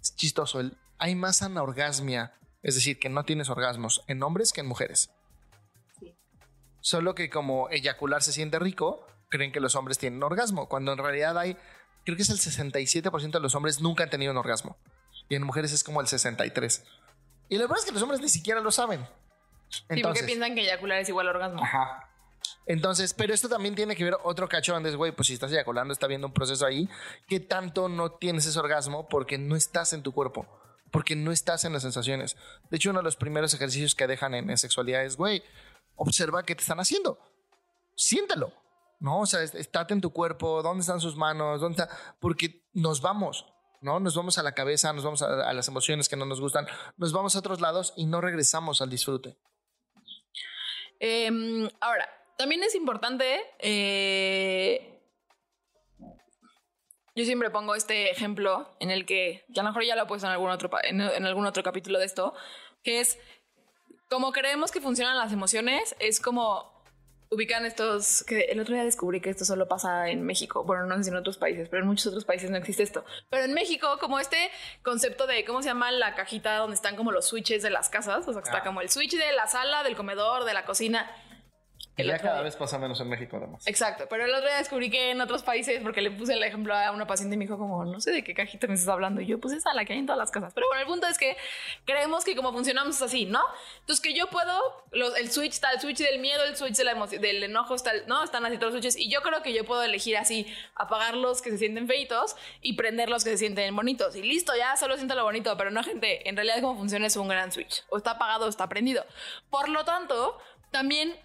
es 0.02 0.16
chistoso. 0.16 0.60
El, 0.60 0.78
hay 0.98 1.16
más 1.16 1.42
anorgasmia, 1.42 2.34
es 2.62 2.76
decir, 2.76 3.00
que 3.00 3.10
no 3.10 3.24
tienes 3.24 3.50
orgasmos 3.50 4.04
en 4.08 4.22
hombres 4.24 4.52
que 4.52 4.62
en 4.62 4.68
mujeres. 4.68 5.10
Solo 6.82 7.16
que 7.16 7.30
como 7.30 7.70
eyacular 7.70 8.24
se 8.24 8.34
siente 8.34 8.60
rico, 8.60 9.06
creen 9.30 9.52
que 9.52 9.60
los 9.60 9.76
hombres 9.76 9.98
tienen 9.98 10.24
orgasmo, 10.24 10.68
cuando 10.68 10.94
en 10.94 10.98
realidad 10.98 11.38
hay, 11.38 11.58
creo 12.06 12.16
que 12.16 12.24
es 12.24 12.30
el 12.30 12.38
67% 12.38 13.32
de 13.32 13.40
los 13.40 13.56
hombres 13.56 13.82
nunca 13.82 14.04
han 14.04 14.10
tenido 14.10 14.32
un 14.32 14.38
orgasmo. 14.38 14.78
Y 15.28 15.36
en 15.36 15.44
mujeres 15.44 15.72
es 15.72 15.84
como 15.84 16.02
el 16.02 16.08
63%. 16.08 16.84
Y 17.50 17.58
la 17.58 17.64
verdad 17.64 17.78
es 17.80 17.86
que 17.86 17.92
los 17.92 18.02
hombres 18.02 18.22
ni 18.22 18.30
siquiera 18.30 18.60
lo 18.60 18.72
saben. 18.72 19.06
sí, 19.70 20.02
porque 20.02 20.24
piensan 20.24 20.56
que 20.56 20.62
eyacular 20.62 21.00
es 21.00 21.10
igual 21.10 21.28
a 21.28 21.32
orgasmo. 21.32 21.64
Ajá. 21.64 22.10
Entonces, 22.70 23.16
pero 23.16 23.34
esto 23.34 23.50
también 23.50 23.74
tiene 23.74 23.96
que 23.96 24.04
ver 24.04 24.16
otro 24.24 24.48
cacho 24.48 24.76
antes, 24.76 24.96
güey, 24.96 25.12
pues 25.12 25.26
si 25.26 25.34
estás 25.34 25.52
eyaculando, 25.52 25.92
está 25.92 26.06
viendo 26.06 26.28
un 26.28 26.34
proceso 26.34 26.68
ahí, 26.68 26.88
que 27.28 27.40
tanto 27.40 27.90
no 27.90 28.12
tienes 28.12 28.46
ese 28.46 28.60
orgasmo 28.60 29.10
porque 29.10 29.40
no 29.40 29.56
estás 29.56 29.92
en 29.92 30.04
tu 30.04 30.12
cuerpo, 30.12 30.46
porque 30.92 31.16
no 31.16 31.32
estás 31.32 31.66
en 31.66 31.74
las 31.74 31.82
sensaciones. 31.82 32.38
De 32.70 32.78
hecho, 32.78 32.92
uno 32.92 33.00
de 33.00 33.06
los 33.06 33.16
primeros 33.16 33.56
ejercicios 33.56 33.96
que 33.96 34.06
dejan 34.06 34.36
en, 34.36 34.56
sexualidad 34.56 35.04
es, 35.04 35.18
güey, 35.18 35.42
observa 35.96 36.44
qué 36.44 36.54
te 36.54 36.62
están 36.62 36.80
haciendo, 36.80 37.18
siéntelo, 37.96 38.54
¿no? 39.00 39.22
O 39.22 39.26
sea, 39.26 39.42
estate 39.42 39.96
en 39.96 40.02
tu 40.02 40.14
cuerpo, 40.14 40.62
dónde 40.62 40.82
están 40.82 41.02
sus 41.02 41.16
manos, 41.16 41.62
dónde 41.62 41.82
está, 41.82 41.98
porque 42.20 42.70
nos 42.74 43.02
vamos, 43.02 43.48
¿no? 43.82 44.00
Nos 44.00 44.16
vamos 44.16 44.38
a 44.38 44.44
la 44.44 44.52
cabeza, 44.52 44.94
nos 44.94 45.04
vamos 45.04 45.24
a, 45.24 45.50
a 45.50 45.54
las 45.54 45.68
emociones 45.68 46.08
que 46.08 46.18
no 46.18 46.26
nos 46.28 46.40
gustan, 46.40 46.68
nos 46.98 47.14
vamos 47.14 47.36
a 47.36 47.40
otros 47.40 47.62
lados 47.62 47.94
y 47.96 48.06
no 48.06 48.22
regresamos 48.22 48.80
al 48.84 48.92
disfrute. 48.92 49.40
Eh, 51.00 51.32
ahora, 51.80 52.08
también 52.40 52.64
es 52.64 52.74
importante. 52.74 53.42
Eh, 53.60 55.04
yo 57.14 57.26
siempre 57.26 57.50
pongo 57.50 57.76
este 57.76 58.12
ejemplo 58.12 58.78
en 58.80 58.92
el 58.92 59.06
que, 59.06 59.44
ya 59.50 59.62
a 59.62 59.66
lo 59.66 59.72
mejor 59.72 59.84
ya 59.84 59.98
lo 59.98 60.04
he 60.04 60.06
puesto 60.06 60.26
en 60.26 60.32
algún 60.32 60.50
otro, 60.50 60.70
en, 60.84 61.02
algún 61.02 61.46
otro 61.46 61.64
capítulo 61.64 62.00
de 62.00 62.06
esto, 62.06 62.34
que 62.82 63.02
es 63.02 63.20
como 64.10 64.32
creemos 64.32 64.72
que 64.72 64.80
funcionan 64.80 65.18
las 65.18 65.34
emociones, 65.34 65.98
es 66.00 66.22
como 66.22 66.82
ubican 67.30 67.66
estos, 67.66 68.24
que 68.24 68.44
el 68.44 68.62
otro 68.62 68.74
día 68.74 68.86
descubrí 68.86 69.20
que 69.20 69.30
esto 69.32 69.44
solo 69.44 69.68
pasa 69.68 70.08
en 70.08 70.24
México, 70.24 70.64
bueno, 70.64 70.86
no 70.86 70.96
sé 70.96 71.04
si 71.04 71.10
en 71.10 71.18
otros 71.18 71.38
países, 71.38 71.68
pero 71.68 71.84
en 71.84 71.90
muchos 71.90 72.08
otros 72.08 72.24
países 72.24 72.50
no 72.50 72.56
existe 72.56 72.84
esto, 72.84 73.04
pero 73.30 73.44
en 73.44 73.54
México 73.54 73.98
como 74.00 74.18
este 74.18 74.50
concepto 74.82 75.28
de, 75.28 75.44
¿cómo 75.44 75.62
se 75.62 75.68
llama 75.68 75.92
la 75.92 76.16
cajita 76.16 76.56
donde 76.56 76.76
están 76.76 76.96
como 76.96 77.12
los 77.12 77.28
switches 77.28 77.62
de 77.62 77.70
las 77.70 77.90
casas? 77.90 78.26
O 78.30 78.32
sea, 78.32 78.42
que 78.42 78.48
está 78.48 78.60
ah. 78.60 78.64
como 78.64 78.80
el 78.80 78.90
switch 78.90 79.18
de 79.18 79.34
la 79.34 79.48
sala, 79.48 79.84
del 79.84 79.98
comedor, 79.98 80.46
de 80.46 80.54
la 80.54 80.64
cocina 80.64 81.12
ya 82.06 82.20
cada 82.20 82.42
vez 82.42 82.56
pasa 82.56 82.78
menos 82.78 83.00
en 83.02 83.10
México, 83.10 83.38
además. 83.38 83.66
Exacto, 83.68 84.06
pero 84.10 84.26
el 84.26 84.34
otro 84.34 84.48
día 84.48 84.58
descubrí 84.58 84.90
que 84.90 85.12
en 85.12 85.22
otros 85.22 85.44
países, 85.44 85.80
porque 85.82 86.02
le 86.02 86.12
puse 86.12 86.34
el 86.34 86.44
ejemplo 86.44 86.76
a 86.76 86.92
una 86.92 87.08
paciente 87.08 87.36
y 87.36 87.38
me 87.38 87.46
dijo 87.46 87.58
como, 87.58 87.86
no 87.86 88.00
sé 88.00 88.12
de 88.12 88.24
qué 88.24 88.34
cajita 88.34 88.68
me 88.68 88.74
estás 88.74 88.90
hablando. 88.90 89.22
Y 89.22 89.26
yo, 89.26 89.40
pues 89.40 89.54
esa 89.54 89.74
la 89.74 89.86
que 89.86 89.94
hay 89.94 90.00
en 90.00 90.06
todas 90.06 90.20
las 90.20 90.32
casas. 90.32 90.54
Pero 90.54 90.68
bueno, 90.68 90.82
el 90.82 90.88
punto 90.88 91.08
es 91.08 91.18
que 91.18 91.38
creemos 91.86 92.24
que 92.24 92.36
como 92.36 92.52
funcionamos 92.52 92.96
es 92.96 93.02
así, 93.02 93.26
¿no? 93.26 93.42
Entonces 93.82 94.02
que 94.02 94.14
yo 94.14 94.28
puedo, 94.28 94.86
el 94.92 95.32
switch 95.32 95.54
está 95.54 95.72
el 95.72 95.80
switch 95.80 95.98
del 95.98 96.20
miedo, 96.20 96.44
el 96.44 96.56
switch 96.56 96.76
de 96.76 96.84
la 96.84 96.94
del 97.08 97.44
enojo, 97.44 97.76
está 97.76 97.92
¿no? 98.08 98.24
Están 98.24 98.46
así 98.46 98.58
todos 98.58 98.74
los 98.74 98.82
switches. 98.82 98.98
Y 98.98 99.10
yo 99.10 99.22
creo 99.22 99.42
que 99.42 99.54
yo 99.54 99.66
puedo 99.66 99.84
elegir 99.84 100.18
así, 100.18 100.46
apagar 100.76 101.16
los 101.16 101.42
que 101.42 101.52
se 101.52 101.58
sienten 101.58 101.88
feitos 101.88 102.36
y 102.62 102.74
prender 102.74 103.10
los 103.10 103.24
que 103.24 103.32
se 103.32 103.38
sienten 103.38 103.76
bonitos. 103.76 104.16
Y 104.16 104.22
listo, 104.22 104.54
ya 104.56 104.76
solo 104.78 104.96
siento 104.96 105.16
lo 105.16 105.24
bonito, 105.24 105.56
pero 105.58 105.72
no, 105.72 105.84
gente, 105.84 106.28
en 106.28 106.36
realidad 106.36 106.62
cómo 106.62 106.78
funciona 106.78 107.08
es 107.08 107.16
un 107.16 107.28
gran 107.28 107.52
switch. 107.52 107.84
O 107.90 107.98
está 107.98 108.12
apagado 108.12 108.46
o 108.46 108.50
está 108.50 108.68
prendido. 108.68 109.06
Por 109.50 109.70
lo 109.70 109.86
tanto, 109.86 110.38
también 110.72 111.16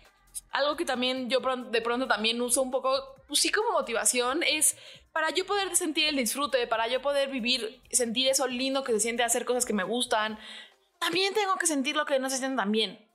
algo 0.51 0.77
que 0.77 0.85
también 0.85 1.29
yo 1.29 1.41
de 1.41 1.81
pronto 1.81 2.07
también 2.07 2.41
uso 2.41 2.63
un 2.63 2.71
poco, 2.71 3.17
pues 3.29 3.41
sí 3.41 3.51
como 3.51 3.73
motivación, 3.73 4.43
es 4.43 4.77
para 5.13 5.31
yo 5.31 5.47
poder 5.47 5.75
sentir 5.77 6.09
el 6.09 6.17
disfrute, 6.17 6.67
para 6.67 6.89
yo 6.89 7.01
poder 7.01 7.31
vivir, 7.31 7.83
sentir 7.91 8.29
eso 8.29 8.47
lindo 8.47 8.83
que 8.83 8.93
se 8.93 9.01
siente 9.01 9.23
hacer 9.23 9.45
cosas 9.45 9.65
que 9.65 9.73
me 9.73 9.85
gustan, 9.85 10.39
también 10.99 11.35
tengo 11.35 11.57
que 11.57 11.67
sentir 11.67 11.97
lo 11.97 12.05
que 12.05 12.19
no 12.19 12.31
se 12.31 12.39
siente 12.39 12.57
tan 12.57 12.73
bien. 12.73 13.09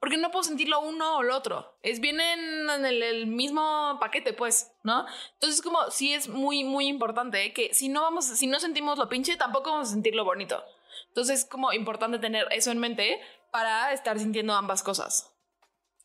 Porque 0.00 0.16
no 0.16 0.30
puedo 0.30 0.44
sentir 0.44 0.68
lo 0.68 0.80
uno 0.80 1.16
o 1.16 1.22
lo 1.22 1.36
otro. 1.36 1.76
Es 1.82 2.00
bien 2.00 2.20
en, 2.20 2.86
el, 2.86 3.26
mismo 3.26 3.98
paquete, 4.00 4.32
pues, 4.32 4.72
¿no? 4.84 5.04
Entonces, 5.34 5.60
como 5.60 5.90
sí 5.90 6.14
es 6.14 6.28
muy, 6.28 6.62
muy 6.62 6.86
importante 6.86 7.52
que 7.52 7.74
si 7.74 7.88
no 7.88 8.02
vamos, 8.02 8.26
si 8.26 8.46
no 8.46 8.60
sentimos 8.60 8.96
lo 8.96 9.08
pinche, 9.08 9.36
tampoco 9.36 9.72
vamos 9.72 9.88
a 9.88 9.92
sentir 9.92 10.14
lo 10.14 10.24
bonito. 10.24 10.62
Entonces, 11.08 11.40
es 11.40 11.44
como 11.46 11.72
importante 11.72 12.20
tener 12.20 12.46
eso 12.52 12.70
en 12.70 12.78
mente 12.78 13.20
para 13.50 13.92
estar 13.92 14.18
sintiendo 14.20 14.54
ambas 14.54 14.84
cosas. 14.84 15.34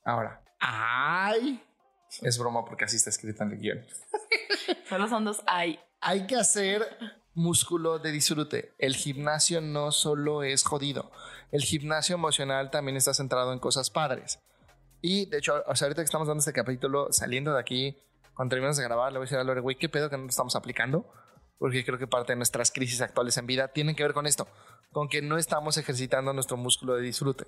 Ahora, 0.03 0.42
ay, 0.63 1.61
es 2.21 2.37
broma 2.37 2.63
porque 2.65 2.85
así 2.85 2.95
está 2.97 3.09
escrito 3.09 3.43
en 3.43 3.51
el 3.51 3.59
guion. 3.59 3.85
Solo 4.89 5.07
son 5.07 5.25
dos 5.25 5.41
ay. 5.45 5.79
Hay 5.99 6.27
que 6.27 6.35
hacer 6.35 6.85
músculo 7.33 7.99
de 7.99 8.11
disfrute. 8.11 8.73
El 8.77 8.95
gimnasio 8.95 9.61
no 9.61 9.91
solo 9.91 10.43
es 10.43 10.63
jodido. 10.63 11.11
El 11.51 11.61
gimnasio 11.61 12.15
emocional 12.15 12.71
también 12.71 12.97
está 12.97 13.13
centrado 13.13 13.53
en 13.53 13.59
cosas 13.59 13.89
padres. 13.89 14.39
Y 15.01 15.25
de 15.27 15.37
hecho, 15.37 15.63
ahorita 15.65 15.95
que 15.95 16.05
estamos 16.05 16.27
dando 16.27 16.39
este 16.39 16.53
capítulo, 16.53 17.11
saliendo 17.11 17.53
de 17.53 17.59
aquí, 17.59 17.97
cuando 18.33 18.51
terminamos 18.51 18.77
de 18.77 18.83
grabar, 18.83 19.11
le 19.11 19.19
voy 19.19 19.23
a 19.23 19.27
decir 19.27 19.37
a 19.37 19.43
Lore, 19.43 19.61
güey, 19.61 19.77
¿qué 19.77 19.89
pedo 19.89 20.09
que 20.09 20.17
no 20.17 20.27
estamos 20.27 20.55
aplicando? 20.55 21.11
Porque 21.57 21.83
creo 21.85 21.97
que 21.97 22.07
parte 22.07 22.33
de 22.33 22.37
nuestras 22.37 22.71
crisis 22.71 23.01
actuales 23.01 23.37
en 23.37 23.45
vida 23.45 23.69
tienen 23.69 23.95
que 23.95 24.03
ver 24.03 24.13
con 24.13 24.25
esto, 24.25 24.47
con 24.91 25.09
que 25.09 25.21
no 25.21 25.37
estamos 25.37 25.77
ejercitando 25.77 26.33
nuestro 26.33 26.57
músculo 26.57 26.95
de 26.95 27.01
disfrute. 27.01 27.45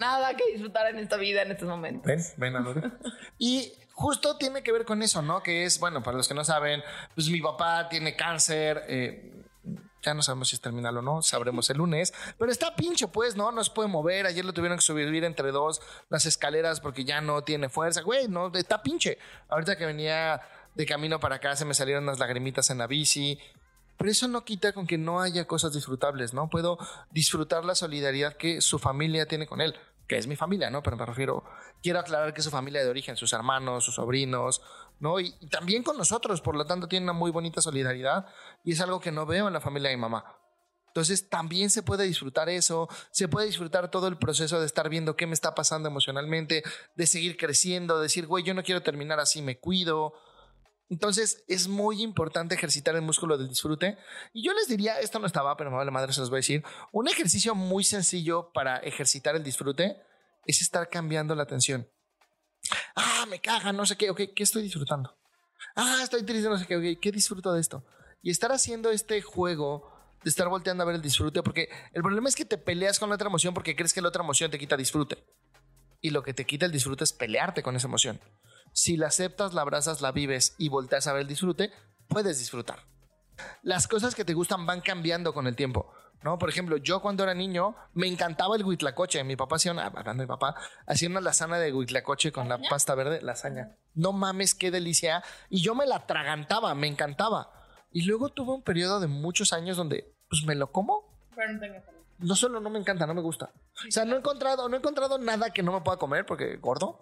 Nada 0.00 0.34
que 0.34 0.44
disfrutar 0.52 0.86
en 0.86 0.98
esta 0.98 1.16
vida 1.16 1.42
en 1.42 1.52
estos 1.52 1.68
momentos. 1.68 2.06
Ven, 2.06 2.20
ven 2.38 2.56
a 2.56 2.60
Lore. 2.60 2.90
y 3.38 3.72
justo 3.92 4.38
tiene 4.38 4.62
que 4.62 4.72
ver 4.72 4.86
con 4.86 5.02
eso, 5.02 5.20
¿no? 5.20 5.42
Que 5.42 5.64
es, 5.64 5.78
bueno, 5.78 6.02
para 6.02 6.16
los 6.16 6.26
que 6.26 6.32
no 6.32 6.42
saben, 6.42 6.82
pues 7.14 7.28
mi 7.28 7.40
papá 7.42 7.86
tiene 7.90 8.16
cáncer. 8.16 8.82
Eh, 8.88 9.30
ya 10.02 10.14
no 10.14 10.22
sabemos 10.22 10.48
si 10.48 10.56
es 10.56 10.62
terminal 10.62 10.96
o 10.96 11.02
no, 11.02 11.20
sabremos 11.20 11.68
el 11.68 11.76
lunes. 11.76 12.14
Pero 12.38 12.50
está 12.50 12.74
pinche, 12.74 13.08
pues, 13.08 13.36
¿no? 13.36 13.52
No 13.52 13.62
se 13.62 13.72
puede 13.72 13.90
mover. 13.90 14.26
Ayer 14.26 14.42
lo 14.42 14.54
tuvieron 14.54 14.78
que 14.78 14.82
subir 14.82 15.22
entre 15.22 15.52
dos 15.52 15.82
las 16.08 16.24
escaleras 16.24 16.80
porque 16.80 17.04
ya 17.04 17.20
no 17.20 17.42
tiene 17.42 17.68
fuerza. 17.68 18.00
Güey, 18.00 18.26
no, 18.26 18.50
está 18.54 18.82
pinche. 18.82 19.18
Ahorita 19.50 19.76
que 19.76 19.84
venía 19.84 20.40
de 20.74 20.86
camino 20.86 21.20
para 21.20 21.36
acá 21.36 21.54
se 21.56 21.66
me 21.66 21.74
salieron 21.74 22.04
unas 22.04 22.18
lagrimitas 22.18 22.70
en 22.70 22.78
la 22.78 22.86
bici. 22.86 23.38
Pero 23.98 24.10
eso 24.10 24.28
no 24.28 24.46
quita 24.46 24.72
con 24.72 24.86
que 24.86 24.96
no 24.96 25.20
haya 25.20 25.46
cosas 25.46 25.74
disfrutables, 25.74 26.32
¿no? 26.32 26.48
Puedo 26.48 26.78
disfrutar 27.10 27.66
la 27.66 27.74
solidaridad 27.74 28.38
que 28.38 28.62
su 28.62 28.78
familia 28.78 29.26
tiene 29.26 29.46
con 29.46 29.60
él 29.60 29.76
que 30.10 30.18
es 30.18 30.26
mi 30.26 30.34
familia, 30.34 30.70
¿no? 30.70 30.82
Pero 30.82 30.96
me 30.96 31.06
refiero, 31.06 31.44
quiero 31.80 32.00
aclarar 32.00 32.34
que 32.34 32.40
es 32.40 32.44
su 32.44 32.50
familia 32.50 32.82
de 32.82 32.90
origen, 32.90 33.16
sus 33.16 33.32
hermanos, 33.32 33.84
sus 33.84 33.94
sobrinos, 33.94 34.60
¿no? 34.98 35.20
Y, 35.20 35.30
también 35.50 35.84
con 35.84 35.96
nosotros, 35.96 36.40
por 36.40 36.56
lo 36.56 36.66
tanto, 36.66 36.88
tiene 36.88 37.04
una 37.04 37.12
muy 37.12 37.30
bonita 37.30 37.60
solidaridad 37.60 38.26
y 38.64 38.72
es 38.72 38.80
algo 38.80 38.98
que 38.98 39.12
no 39.12 39.24
veo 39.24 39.46
en 39.46 39.52
la 39.52 39.60
familia 39.60 39.88
de 39.88 39.96
mi 39.96 40.00
mamá. 40.00 40.24
Entonces 40.88 41.28
también 41.28 41.70
se 41.70 41.84
puede 41.84 42.02
disfrutar 42.06 42.48
eso, 42.48 42.88
se 43.12 43.28
puede 43.28 43.46
disfrutar 43.46 43.88
todo 43.92 44.08
el 44.08 44.18
proceso 44.18 44.58
de 44.58 44.66
estar 44.66 44.88
viendo 44.88 45.14
qué 45.14 45.28
me 45.28 45.34
está 45.34 45.54
pasando 45.54 45.88
emocionalmente, 45.88 46.64
de 46.96 47.06
seguir 47.06 47.36
creciendo, 47.36 47.98
de 47.98 48.02
decir, 48.02 48.26
güey, 48.26 48.42
yo 48.42 48.52
no 48.52 48.64
quiero 48.64 48.82
terminar 48.82 49.20
así, 49.20 49.42
me 49.42 49.60
cuido. 49.60 50.14
Entonces 50.90 51.44
es 51.46 51.68
muy 51.68 52.02
importante 52.02 52.56
ejercitar 52.56 52.96
el 52.96 53.02
músculo 53.02 53.38
del 53.38 53.48
disfrute. 53.48 53.96
Y 54.32 54.44
yo 54.44 54.52
les 54.52 54.66
diría, 54.66 54.98
esto 54.98 55.20
no 55.20 55.26
estaba, 55.26 55.56
pero 55.56 55.70
me 55.70 55.76
vale 55.76 55.92
madre, 55.92 56.12
se 56.12 56.20
los 56.20 56.30
voy 56.30 56.38
a 56.38 56.40
decir, 56.44 56.64
un 56.92 57.08
ejercicio 57.08 57.54
muy 57.54 57.84
sencillo 57.84 58.50
para 58.52 58.78
ejercitar 58.78 59.36
el 59.36 59.44
disfrute 59.44 59.96
es 60.44 60.60
estar 60.60 60.88
cambiando 60.90 61.34
la 61.36 61.44
atención. 61.44 61.88
Ah, 62.96 63.24
me 63.28 63.40
caga, 63.40 63.72
no 63.72 63.86
sé 63.86 63.96
qué, 63.96 64.10
ok, 64.10 64.20
¿qué 64.34 64.42
estoy 64.42 64.62
disfrutando? 64.64 65.16
Ah, 65.76 66.00
estoy 66.02 66.24
triste, 66.24 66.48
no 66.48 66.58
sé 66.58 66.66
qué, 66.66 66.76
ok, 66.76 67.00
¿qué 67.00 67.12
disfruto 67.12 67.52
de 67.52 67.60
esto? 67.60 67.86
Y 68.20 68.30
estar 68.30 68.50
haciendo 68.50 68.90
este 68.90 69.22
juego 69.22 69.92
de 70.24 70.28
estar 70.28 70.48
volteando 70.48 70.82
a 70.82 70.86
ver 70.86 70.96
el 70.96 71.02
disfrute, 71.02 71.42
porque 71.44 71.68
el 71.92 72.02
problema 72.02 72.28
es 72.28 72.34
que 72.34 72.44
te 72.44 72.58
peleas 72.58 72.98
con 72.98 73.08
la 73.08 73.14
otra 73.14 73.28
emoción 73.28 73.54
porque 73.54 73.76
crees 73.76 73.94
que 73.94 74.02
la 74.02 74.08
otra 74.08 74.24
emoción 74.24 74.50
te 74.50 74.58
quita 74.58 74.76
disfrute. 74.76 75.24
Y 76.00 76.10
lo 76.10 76.24
que 76.24 76.34
te 76.34 76.44
quita 76.46 76.66
el 76.66 76.72
disfrute 76.72 77.04
es 77.04 77.12
pelearte 77.12 77.62
con 77.62 77.76
esa 77.76 77.86
emoción. 77.86 78.20
Si 78.72 78.96
la 78.96 79.08
aceptas, 79.08 79.54
la 79.54 79.62
abrazas, 79.62 80.00
la 80.00 80.12
vives 80.12 80.54
y 80.58 80.68
volteas 80.68 81.06
a 81.06 81.12
ver 81.12 81.22
el 81.22 81.28
disfrute, 81.28 81.72
puedes 82.08 82.38
disfrutar. 82.38 82.80
Las 83.62 83.88
cosas 83.88 84.14
que 84.14 84.24
te 84.24 84.34
gustan 84.34 84.66
van 84.66 84.80
cambiando 84.80 85.32
con 85.32 85.46
el 85.46 85.56
tiempo. 85.56 85.92
¿no? 86.22 86.38
Por 86.38 86.48
ejemplo, 86.48 86.76
yo 86.76 87.00
cuando 87.00 87.22
era 87.22 87.34
niño 87.34 87.74
me 87.94 88.06
encantaba 88.06 88.56
el 88.56 88.64
huitlacoche. 88.64 89.22
Mi 89.24 89.36
papá 89.36 89.56
hacía 89.56 89.72
una, 89.72 89.86
hablando 89.86 90.22
de 90.22 90.26
mi 90.26 90.26
papá, 90.26 90.54
hacía 90.86 91.08
una 91.08 91.20
lasaña 91.20 91.58
de 91.58 91.72
huitlacoche 91.72 92.32
con 92.32 92.48
la 92.48 92.58
pasta 92.58 92.94
verde, 92.94 93.22
lasaña. 93.22 93.76
No 93.94 94.12
mames, 94.12 94.54
qué 94.54 94.70
delicia. 94.70 95.22
Y 95.48 95.62
yo 95.62 95.74
me 95.74 95.86
la 95.86 96.06
tragantaba, 96.06 96.74
me 96.74 96.86
encantaba. 96.86 97.52
Y 97.90 98.02
luego 98.02 98.28
tuve 98.28 98.52
un 98.52 98.62
periodo 98.62 99.00
de 99.00 99.08
muchos 99.08 99.52
años 99.52 99.76
donde, 99.76 100.14
pues 100.28 100.44
me 100.44 100.54
lo 100.54 100.70
como. 100.70 101.28
Pero 101.34 101.52
no 101.52 101.60
tengo 101.60 101.76
No 102.18 102.36
solo 102.36 102.60
no 102.60 102.70
me 102.70 102.78
encanta, 102.78 103.06
no 103.06 103.14
me 103.14 103.22
gusta. 103.22 103.52
O 103.88 103.90
sea, 103.90 104.04
no 104.04 104.14
he 104.14 104.18
encontrado, 104.18 104.68
no 104.68 104.76
he 104.76 104.78
encontrado 104.78 105.18
nada 105.18 105.50
que 105.50 105.62
no 105.62 105.72
me 105.72 105.80
pueda 105.80 105.98
comer 105.98 106.26
porque 106.26 106.56
gordo, 106.56 107.00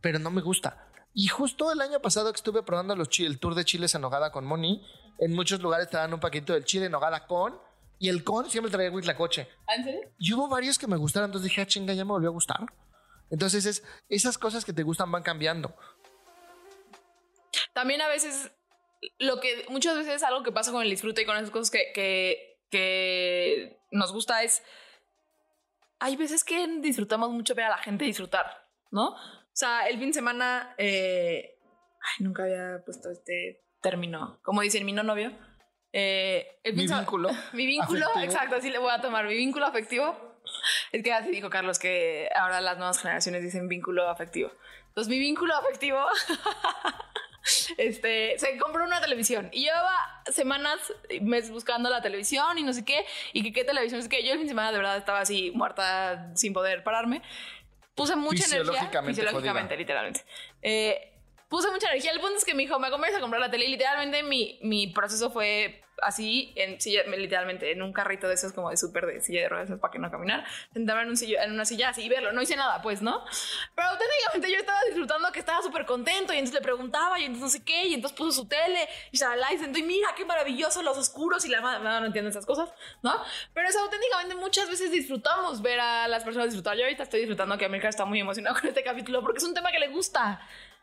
pero 0.00 0.18
no 0.18 0.30
me 0.30 0.40
gusta. 0.40 0.89
Y 1.12 1.26
justo 1.26 1.72
el 1.72 1.80
año 1.80 2.00
pasado 2.00 2.32
que 2.32 2.36
estuve 2.36 2.62
probando 2.62 2.94
los 2.94 3.08
el 3.18 3.38
tour 3.38 3.54
de 3.54 3.64
chiles 3.64 3.94
en 3.94 4.02
nogada 4.02 4.30
con 4.30 4.44
Moni, 4.44 4.84
en 5.18 5.32
muchos 5.32 5.60
lugares 5.60 5.90
te 5.90 5.96
dan 5.96 6.14
un 6.14 6.20
paquito 6.20 6.52
del 6.52 6.64
chile 6.64 6.86
en 6.86 6.92
nogada 6.92 7.26
con 7.26 7.60
y 7.98 8.08
el 8.08 8.24
con 8.24 8.48
siempre 8.48 8.70
traía 8.70 8.90
huitlacoche. 8.90 9.48
¿Ah, 9.66 9.74
¿En 9.74 9.84
serio? 9.84 10.00
Y 10.18 10.32
hubo 10.32 10.48
varios 10.48 10.78
que 10.78 10.86
me 10.86 10.96
gustaron, 10.96 11.28
entonces 11.28 11.50
dije, 11.50 11.60
ah, 11.60 11.66
chinga, 11.66 11.92
ya 11.92 12.04
me 12.04 12.12
volvió 12.12 12.30
a 12.30 12.32
gustar. 12.32 12.60
Entonces 13.30 13.66
es, 13.66 13.84
esas 14.08 14.38
cosas 14.38 14.64
que 14.64 14.72
te 14.72 14.82
gustan 14.82 15.12
van 15.12 15.22
cambiando. 15.22 15.76
También 17.74 18.00
a 18.00 18.08
veces, 18.08 18.50
lo 19.18 19.40
que 19.40 19.66
muchas 19.68 19.96
veces 19.96 20.22
algo 20.22 20.42
que 20.42 20.52
pasa 20.52 20.72
con 20.72 20.82
el 20.82 20.90
disfrute 20.90 21.22
y 21.22 21.26
con 21.26 21.36
esas 21.36 21.50
cosas 21.50 21.70
que, 21.70 21.92
que, 21.94 22.58
que 22.70 23.78
nos 23.90 24.12
gusta 24.12 24.42
es, 24.42 24.62
hay 25.98 26.16
veces 26.16 26.42
que 26.42 26.66
disfrutamos 26.80 27.30
mucho 27.30 27.54
ver 27.54 27.66
a 27.66 27.70
la 27.70 27.78
gente 27.78 28.06
disfrutar, 28.06 28.66
¿no? 28.90 29.14
O 29.60 29.62
sea, 29.62 29.88
el 29.88 29.98
fin 29.98 30.06
de 30.06 30.14
semana, 30.14 30.74
eh, 30.78 31.58
ay, 32.00 32.24
nunca 32.24 32.44
había 32.44 32.82
puesto 32.82 33.10
este 33.10 33.62
término, 33.82 34.40
como 34.42 34.62
dicen 34.62 34.86
mi 34.86 34.92
no 34.92 35.02
novio. 35.02 35.32
Eh, 35.92 36.62
mi 36.74 36.86
vínculo. 36.86 37.28
Mi 37.52 37.66
vínculo, 37.66 38.06
exacto, 38.22 38.56
así 38.56 38.70
le 38.70 38.78
voy 38.78 38.90
a 38.90 39.02
tomar. 39.02 39.26
Mi 39.26 39.34
vínculo 39.34 39.66
afectivo. 39.66 40.40
Es 40.92 41.02
que 41.02 41.12
así 41.12 41.30
dijo 41.30 41.50
Carlos 41.50 41.78
que 41.78 42.30
ahora 42.34 42.62
las 42.62 42.78
nuevas 42.78 43.02
generaciones 43.02 43.42
dicen 43.42 43.68
vínculo 43.68 44.08
afectivo. 44.08 44.50
Entonces, 44.88 45.10
mi 45.10 45.18
vínculo 45.18 45.54
afectivo 45.54 46.06
este, 47.76 48.38
se 48.38 48.56
compró 48.56 48.84
una 48.84 49.02
televisión 49.02 49.50
y 49.52 49.64
llevaba 49.64 50.22
semanas, 50.32 50.80
meses 51.20 51.50
buscando 51.50 51.90
la 51.90 52.00
televisión 52.00 52.56
y 52.56 52.62
no 52.62 52.72
sé 52.72 52.86
qué, 52.86 53.04
y 53.34 53.42
que 53.42 53.52
qué 53.52 53.64
televisión 53.64 54.00
es 54.00 54.08
que 54.08 54.24
yo 54.24 54.32
el 54.32 54.38
fin 54.38 54.46
de 54.46 54.52
semana 54.52 54.72
de 54.72 54.78
verdad 54.78 54.96
estaba 54.96 55.20
así 55.20 55.50
muerta 55.50 56.34
sin 56.34 56.54
poder 56.54 56.82
pararme 56.82 57.20
puse 57.94 58.16
mucha 58.16 58.44
energía. 58.44 58.90
Fisiológicamente, 59.04 59.76
literalmente. 59.76 60.24
Eh, 60.62 61.09
puse 61.50 61.70
mucha 61.70 61.88
energía. 61.88 62.12
El 62.12 62.20
punto 62.20 62.38
es 62.38 62.44
que 62.44 62.54
me 62.54 62.62
dijo, 62.62 62.78
me 62.78 62.86
acompañas 62.86 63.18
a 63.18 63.20
comprar 63.20 63.40
la 63.40 63.50
tele. 63.50 63.66
Y 63.66 63.68
literalmente 63.68 64.22
mi, 64.22 64.58
mi 64.62 64.86
proceso 64.86 65.30
fue 65.30 65.82
así, 66.02 66.52
en 66.56 66.80
silla, 66.80 67.02
literalmente, 67.04 67.72
en 67.72 67.82
un 67.82 67.92
carrito 67.92 68.28
de 68.28 68.34
esos 68.34 68.52
como 68.52 68.70
de 68.70 68.76
súper 68.76 69.06
de 69.06 69.20
silla 69.20 69.42
de 69.42 69.48
ruedas 69.48 69.78
para 69.80 69.92
que 69.92 69.98
no 69.98 70.10
caminar, 70.10 70.44
sentarme 70.72 71.02
en, 71.02 71.10
un 71.10 71.16
en 71.20 71.52
una 71.52 71.64
silla 71.64 71.90
así 71.90 72.02
y 72.02 72.08
verlo. 72.08 72.32
No 72.32 72.40
hice 72.40 72.56
nada, 72.56 72.80
pues, 72.82 73.02
¿no? 73.02 73.24
Pero 73.74 73.88
auténticamente 73.88 74.50
yo 74.50 74.58
estaba 74.58 74.78
disfrutando 74.86 75.30
que 75.32 75.40
estaba 75.40 75.62
súper 75.62 75.84
contento 75.86 76.32
y 76.32 76.38
entonces 76.38 76.54
le 76.54 76.62
preguntaba 76.62 77.18
y 77.18 77.24
entonces 77.24 77.42
no 77.42 77.48
sé 77.50 77.64
qué 77.64 77.86
y 77.88 77.94
entonces 77.94 78.16
puso 78.16 78.32
su 78.32 78.48
tele 78.48 78.88
y 79.10 79.18
la 79.18 79.52
y 79.52 79.58
sentó 79.58 79.78
y 79.78 79.82
mira 79.82 80.08
qué 80.16 80.24
maravilloso 80.24 80.82
los 80.82 80.96
oscuros 80.96 81.44
y 81.44 81.48
la 81.48 81.60
no, 81.60 82.00
no 82.00 82.06
entiendo 82.06 82.30
esas 82.30 82.46
cosas, 82.46 82.72
¿no? 83.02 83.12
Pero 83.52 83.68
es 83.68 83.76
auténticamente 83.76 84.34
muchas 84.34 84.68
veces 84.68 84.90
disfrutamos 84.90 85.62
ver 85.62 85.80
a 85.80 86.08
las 86.08 86.24
personas 86.24 86.46
disfrutar. 86.46 86.76
Yo 86.76 86.84
ahorita 86.84 87.02
estoy 87.02 87.20
disfrutando 87.20 87.58
que 87.58 87.64
América 87.64 87.88
está 87.88 88.04
muy 88.04 88.20
emocionado 88.20 88.56
con 88.60 88.68
este 88.68 88.82
capítulo 88.82 89.22
porque 89.22 89.38
es 89.38 89.44
un 89.44 89.54
tema 89.54 89.70
que 89.70 89.78
le 89.78 89.88
gusta. 89.88 90.40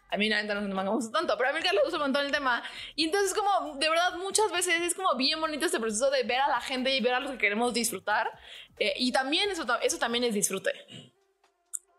A 0.09 0.17
mí 0.17 0.29
la 0.29 0.41
no 0.43 0.61
me 0.61 0.89
gusta 0.89 1.11
tanto, 1.11 1.37
pero 1.37 1.49
a 1.49 1.53
mí 1.53 1.59
le 1.59 1.81
gusta 1.81 1.97
un 1.97 2.03
montón 2.03 2.25
el 2.25 2.31
tema. 2.31 2.63
Y 2.95 3.05
entonces 3.05 3.33
como, 3.33 3.75
de 3.77 3.89
verdad, 3.89 4.15
muchas 4.17 4.51
veces 4.51 4.81
es 4.81 4.95
como 4.95 5.15
bien 5.15 5.39
bonito 5.41 5.65
este 5.65 5.79
proceso 5.79 6.09
de 6.09 6.23
ver 6.23 6.39
a 6.39 6.47
la 6.47 6.61
gente 6.61 6.95
y 6.95 7.01
ver 7.01 7.13
a 7.13 7.19
los 7.19 7.31
que 7.31 7.37
queremos 7.37 7.73
disfrutar. 7.73 8.31
Eh, 8.79 8.93
y 8.97 9.11
también 9.11 9.49
eso, 9.51 9.65
eso 9.81 9.97
también 9.97 10.23
es 10.23 10.33
disfrute. 10.33 10.71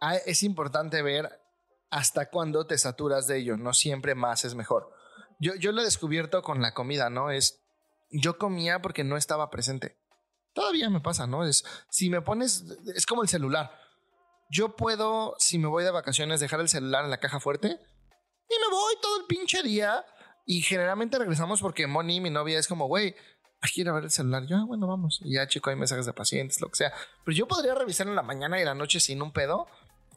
Ah, 0.00 0.16
es 0.16 0.42
importante 0.42 1.02
ver 1.02 1.28
hasta 1.90 2.30
cuándo 2.30 2.66
te 2.66 2.78
saturas 2.78 3.26
de 3.26 3.38
ello. 3.38 3.58
No 3.58 3.74
siempre 3.74 4.14
más 4.14 4.44
es 4.44 4.54
mejor. 4.54 4.90
Yo, 5.38 5.54
yo 5.56 5.72
lo 5.72 5.82
he 5.82 5.84
descubierto 5.84 6.42
con 6.42 6.62
la 6.62 6.72
comida, 6.72 7.10
¿no? 7.10 7.30
Es, 7.30 7.60
yo 8.10 8.38
comía 8.38 8.80
porque 8.80 9.04
no 9.04 9.18
estaba 9.18 9.50
presente. 9.50 9.98
Todavía 10.54 10.88
me 10.88 11.00
pasa, 11.00 11.26
¿no? 11.26 11.44
Es, 11.44 11.62
si 11.90 12.08
me 12.08 12.22
pones, 12.22 12.64
es 12.94 13.04
como 13.04 13.22
el 13.22 13.28
celular. 13.28 13.78
Yo 14.50 14.76
puedo, 14.76 15.36
si 15.38 15.58
me 15.58 15.68
voy 15.68 15.84
de 15.84 15.90
vacaciones, 15.90 16.40
dejar 16.40 16.60
el 16.60 16.70
celular 16.70 17.04
en 17.04 17.10
la 17.10 17.20
caja 17.20 17.38
fuerte 17.38 17.78
y 18.48 18.54
me 18.58 18.74
voy 18.74 18.94
todo 19.00 19.20
el 19.20 19.26
pinche 19.26 19.62
día. 19.62 20.04
Y 20.46 20.62
generalmente 20.62 21.18
regresamos 21.18 21.60
porque 21.60 21.86
Moni, 21.86 22.20
mi 22.20 22.30
novia, 22.30 22.58
es 22.58 22.66
como, 22.66 22.86
güey, 22.86 23.14
hay 23.60 23.70
que 23.74 23.80
ir 23.82 23.88
a 23.88 23.92
ver 23.92 24.04
el 24.04 24.10
celular. 24.10 24.46
Yo, 24.46 24.56
ah, 24.56 24.64
bueno, 24.66 24.86
vamos. 24.86 25.20
Y 25.22 25.34
ya, 25.34 25.46
chico, 25.46 25.70
hay 25.70 25.76
mensajes 25.76 26.06
de 26.06 26.12
pacientes, 26.12 26.60
lo 26.60 26.68
que 26.68 26.76
sea. 26.76 26.92
Pero 27.24 27.36
yo 27.36 27.46
podría 27.46 27.74
revisar 27.74 28.06
en 28.06 28.16
la 28.16 28.22
mañana 28.22 28.56
y 28.58 28.60
en 28.60 28.66
la 28.66 28.74
noche 28.74 29.00
sin 29.00 29.20
un 29.20 29.32
pedo. 29.32 29.66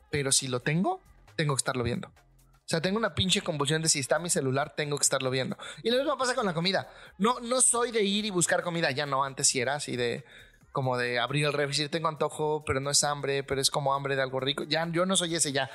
Pero 0.10 0.32
si 0.32 0.48
lo 0.48 0.62
tengo, 0.62 1.02
tengo 1.36 1.56
que 1.56 1.60
estarlo 1.60 1.84
viendo. 1.84 2.08
O 2.08 2.72
sea, 2.72 2.82
tengo 2.82 2.98
una 2.98 3.16
pinche 3.16 3.42
convulsión 3.42 3.82
de 3.82 3.90
si 3.90 4.00
está 4.00 4.20
mi 4.20 4.30
celular, 4.30 4.76
tengo 4.78 4.98
que 4.98 5.04
estarlo 5.04 5.30
viendo. 5.30 5.58
Y 5.84 5.90
lo 5.90 5.98
mismo 5.98 6.18
pasa 6.18 6.36
con 6.36 6.46
la 6.46 6.54
comida. 6.54 6.90
No, 7.18 7.42
no 7.42 7.60
soy 7.60 7.92
de 7.92 8.04
ir 8.04 8.24
y 8.24 8.30
buscar 8.30 8.64
comida. 8.64 8.92
Ya 8.92 9.06
no, 9.06 9.26
antes 9.26 9.48
sí 9.48 9.60
era 9.60 9.76
así 9.76 9.98
de 9.98 10.24
como 10.72 10.98
de 10.98 11.20
abrir 11.20 11.46
el 11.46 11.52
refri, 11.52 11.90
tengo 11.90 12.08
antojo, 12.08 12.64
pero 12.66 12.80
no 12.80 12.90
es 12.90 13.04
hambre, 13.04 13.44
pero 13.44 13.60
es 13.60 13.70
como 13.70 13.94
hambre 13.94 14.16
de 14.16 14.22
algo 14.22 14.40
rico. 14.40 14.64
Ya, 14.64 14.88
yo 14.90 15.06
no 15.06 15.18
soy 15.18 15.36
ese 15.36 15.52
ya. 15.52 15.70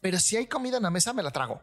Pero 0.00 0.18
si 0.18 0.36
hay 0.36 0.46
comida 0.46 0.78
en 0.78 0.82
la 0.82 0.90
mesa, 0.90 1.12
me 1.12 1.22
la 1.22 1.30
trago. 1.30 1.62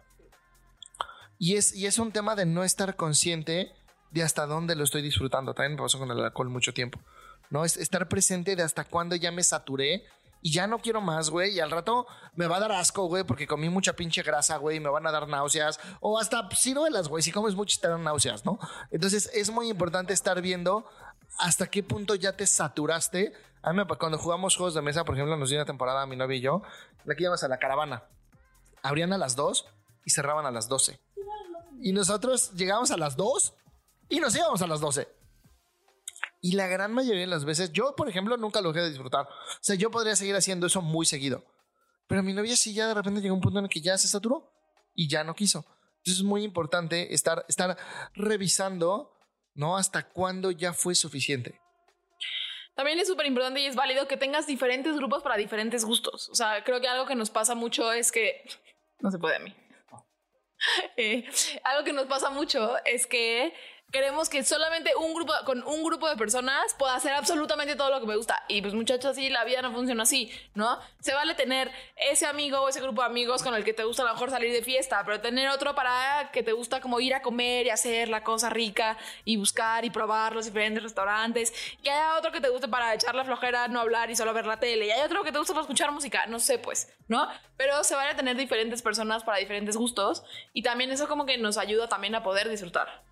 Y 1.39 1.55
es, 1.55 1.73
y 1.75 1.85
es 1.85 1.99
un 1.99 2.11
tema 2.11 2.35
de 2.35 2.45
no 2.45 2.63
estar 2.63 2.95
consciente 2.95 3.71
de 4.11 4.23
hasta 4.23 4.45
dónde 4.45 4.75
lo 4.75 4.83
estoy 4.83 5.01
disfrutando. 5.01 5.53
También 5.53 5.75
me 5.75 5.83
pasó 5.83 5.99
con 5.99 6.09
el 6.11 6.19
alcohol 6.19 6.49
mucho 6.49 6.73
tiempo. 6.73 6.99
¿no? 7.49 7.65
Es 7.65 7.77
estar 7.77 8.07
presente 8.07 8.55
de 8.55 8.63
hasta 8.63 8.83
cuándo 8.83 9.15
ya 9.15 9.31
me 9.31 9.43
saturé 9.43 10.03
y 10.41 10.51
ya 10.51 10.67
no 10.67 10.79
quiero 10.79 11.01
más, 11.01 11.29
güey. 11.29 11.55
Y 11.55 11.59
al 11.59 11.71
rato 11.71 12.07
me 12.35 12.47
va 12.47 12.57
a 12.57 12.59
dar 12.59 12.71
asco, 12.71 13.05
güey, 13.05 13.23
porque 13.23 13.47
comí 13.47 13.69
mucha 13.69 13.93
pinche 13.93 14.21
grasa, 14.21 14.57
güey, 14.57 14.77
y 14.77 14.79
me 14.79 14.89
van 14.89 15.07
a 15.07 15.11
dar 15.11 15.27
náuseas. 15.27 15.79
O 15.99 16.19
hasta 16.19 16.47
ciruelas, 16.55 17.07
güey. 17.07 17.23
Si 17.23 17.31
comes 17.31 17.55
mucho 17.55 17.77
te 17.81 17.87
dan 17.87 18.03
náuseas, 18.03 18.45
¿no? 18.45 18.59
Entonces 18.91 19.29
es 19.33 19.49
muy 19.49 19.69
importante 19.69 20.13
estar 20.13 20.41
viendo 20.41 20.87
hasta 21.39 21.67
qué 21.67 21.83
punto 21.83 22.15
ya 22.15 22.33
te 22.33 22.45
saturaste. 22.45 23.33
A 23.63 23.73
mí, 23.73 23.81
cuando 23.99 24.17
jugamos 24.17 24.55
juegos 24.55 24.75
de 24.75 24.81
mesa, 24.81 25.03
por 25.03 25.15
ejemplo, 25.15 25.35
nos 25.37 25.49
dio 25.49 25.57
una 25.57 25.65
temporada 25.65 26.05
mi 26.05 26.15
novia 26.15 26.37
y 26.37 26.41
yo, 26.41 26.61
la 27.05 27.15
que 27.15 27.23
íbamos 27.23 27.43
a 27.43 27.47
la 27.47 27.57
caravana. 27.57 28.03
Abrían 28.83 29.11
a 29.13 29.17
las 29.17 29.35
2 29.35 29.65
y 30.05 30.11
cerraban 30.11 30.45
a 30.45 30.51
las 30.51 30.69
12. 30.69 30.99
Y 31.81 31.93
nosotros 31.93 32.53
llegábamos 32.53 32.91
a 32.91 32.97
las 32.97 33.15
2 33.15 33.53
y 34.09 34.19
nos 34.19 34.35
íbamos 34.35 34.61
a 34.61 34.67
las 34.67 34.79
12. 34.79 35.07
Y 36.41 36.53
la 36.53 36.67
gran 36.67 36.93
mayoría 36.93 37.21
de 37.21 37.27
las 37.27 37.45
veces, 37.45 37.71
yo, 37.71 37.95
por 37.95 38.09
ejemplo, 38.09 38.37
nunca 38.37 38.61
lo 38.61 38.71
dejé 38.71 38.85
de 38.85 38.89
disfrutar. 38.91 39.25
O 39.25 39.59
sea, 39.61 39.75
yo 39.75 39.91
podría 39.91 40.15
seguir 40.15 40.35
haciendo 40.35 40.67
eso 40.67 40.81
muy 40.81 41.05
seguido. 41.05 41.43
Pero 42.07 42.23
mi 42.23 42.33
novia 42.33 42.55
sí 42.55 42.73
ya 42.73 42.87
de 42.87 42.93
repente 42.93 43.21
llegó 43.21 43.35
un 43.35 43.41
punto 43.41 43.59
en 43.59 43.65
el 43.65 43.71
que 43.71 43.81
ya 43.81 43.97
se 43.97 44.07
saturó 44.07 44.51
y 44.93 45.09
ya 45.09 45.23
no 45.23 45.35
quiso. 45.35 45.65
Entonces 45.97 46.19
es 46.19 46.23
muy 46.23 46.43
importante 46.43 47.13
estar, 47.13 47.45
estar 47.49 47.77
revisando, 48.13 49.13
¿no? 49.55 49.77
Hasta 49.77 50.07
cuándo 50.07 50.51
ya 50.51 50.73
fue 50.73 50.95
suficiente. 50.95 51.59
También 52.75 52.99
es 52.99 53.07
súper 53.07 53.25
importante 53.25 53.59
y 53.59 53.65
es 53.65 53.75
válido 53.75 54.07
que 54.07 54.17
tengas 54.17 54.45
diferentes 54.45 54.95
grupos 54.95 55.23
para 55.23 55.35
diferentes 55.35 55.83
gustos. 55.83 56.29
O 56.29 56.35
sea, 56.35 56.63
creo 56.63 56.79
que 56.79 56.87
algo 56.87 57.07
que 57.07 57.15
nos 57.15 57.29
pasa 57.29 57.55
mucho 57.55 57.91
es 57.91 58.11
que... 58.11 58.43
No 58.99 59.11
se 59.11 59.19
puede 59.19 59.35
a 59.35 59.39
mí. 59.39 59.53
Eh, 60.97 61.25
algo 61.63 61.83
que 61.83 61.93
nos 61.93 62.07
pasa 62.07 62.29
mucho 62.29 62.75
es 62.85 63.05
que 63.07 63.53
queremos 63.91 64.27
que 64.27 64.43
solamente 64.43 64.93
un 64.95 65.13
grupo, 65.13 65.33
con 65.45 65.63
un 65.63 65.83
grupo 65.83 66.09
de 66.09 66.17
personas 66.17 66.73
pueda 66.77 66.95
hacer 66.95 67.13
absolutamente 67.13 67.75
todo 67.75 67.89
lo 67.89 68.01
que 68.01 68.05
me 68.05 68.17
gusta. 68.17 68.43
Y 68.47 68.61
pues 68.61 68.73
muchachos, 68.73 69.11
así 69.11 69.29
la 69.29 69.45
vida 69.45 69.61
no 69.61 69.71
funciona 69.71 70.03
así, 70.03 70.29
¿no? 70.55 70.77
Se 70.99 71.13
vale 71.13 71.35
tener 71.35 71.71
ese 71.95 72.25
amigo 72.25 72.59
o 72.59 72.69
ese 72.69 72.81
grupo 72.81 73.01
de 73.01 73.07
amigos 73.07 73.43
con 73.43 73.55
el 73.55 73.63
que 73.63 73.73
te 73.73 73.85
gusta 73.85 74.03
a 74.03 74.05
lo 74.07 74.13
mejor 74.13 74.29
salir 74.29 74.51
de 74.51 74.61
fiesta, 74.61 75.01
pero 75.05 75.21
tener 75.21 75.49
otro 75.49 75.73
para 75.73 76.29
que 76.33 76.43
te 76.43 76.51
gusta 76.51 76.81
como 76.81 76.99
ir 76.99 77.13
a 77.13 77.21
comer 77.21 77.67
y 77.67 77.69
hacer 77.69 78.09
la 78.09 78.23
cosa 78.23 78.49
rica 78.49 78.97
y 79.23 79.37
buscar 79.37 79.85
y 79.85 79.89
probar 79.89 80.35
los 80.35 80.45
diferentes 80.45 80.83
restaurantes. 80.83 81.53
Que 81.81 81.89
haya 81.89 82.17
otro 82.17 82.31
que 82.33 82.41
te 82.41 82.49
guste 82.49 82.67
para 82.67 82.93
echar 82.93 83.15
la 83.15 83.23
flojera, 83.23 83.69
no 83.69 83.79
hablar 83.79 84.11
y 84.11 84.15
solo 84.17 84.33
ver 84.33 84.45
la 84.45 84.59
tele. 84.59 84.87
Y 84.87 84.91
hay 84.91 85.01
otro 85.01 85.23
que 85.23 85.31
te 85.31 85.39
gusta 85.39 85.53
para 85.53 85.61
escuchar 85.61 85.91
música, 85.91 86.25
no 86.27 86.39
sé 86.39 86.59
pues, 86.59 86.93
¿no? 87.07 87.27
Pero 87.55 87.83
se 87.85 87.95
vale 87.95 88.15
tener 88.15 88.35
diferentes 88.35 88.81
personas 88.81 89.23
para 89.23 89.37
diferentes 89.37 89.77
gustos 89.77 90.23
y 90.53 90.61
también 90.61 90.91
eso 90.91 91.07
como 91.07 91.25
que 91.25 91.37
nos 91.37 91.57
ayuda 91.57 91.87
también 91.87 92.15
a 92.15 92.23
poder 92.23 92.49
disfrutar 92.49 93.07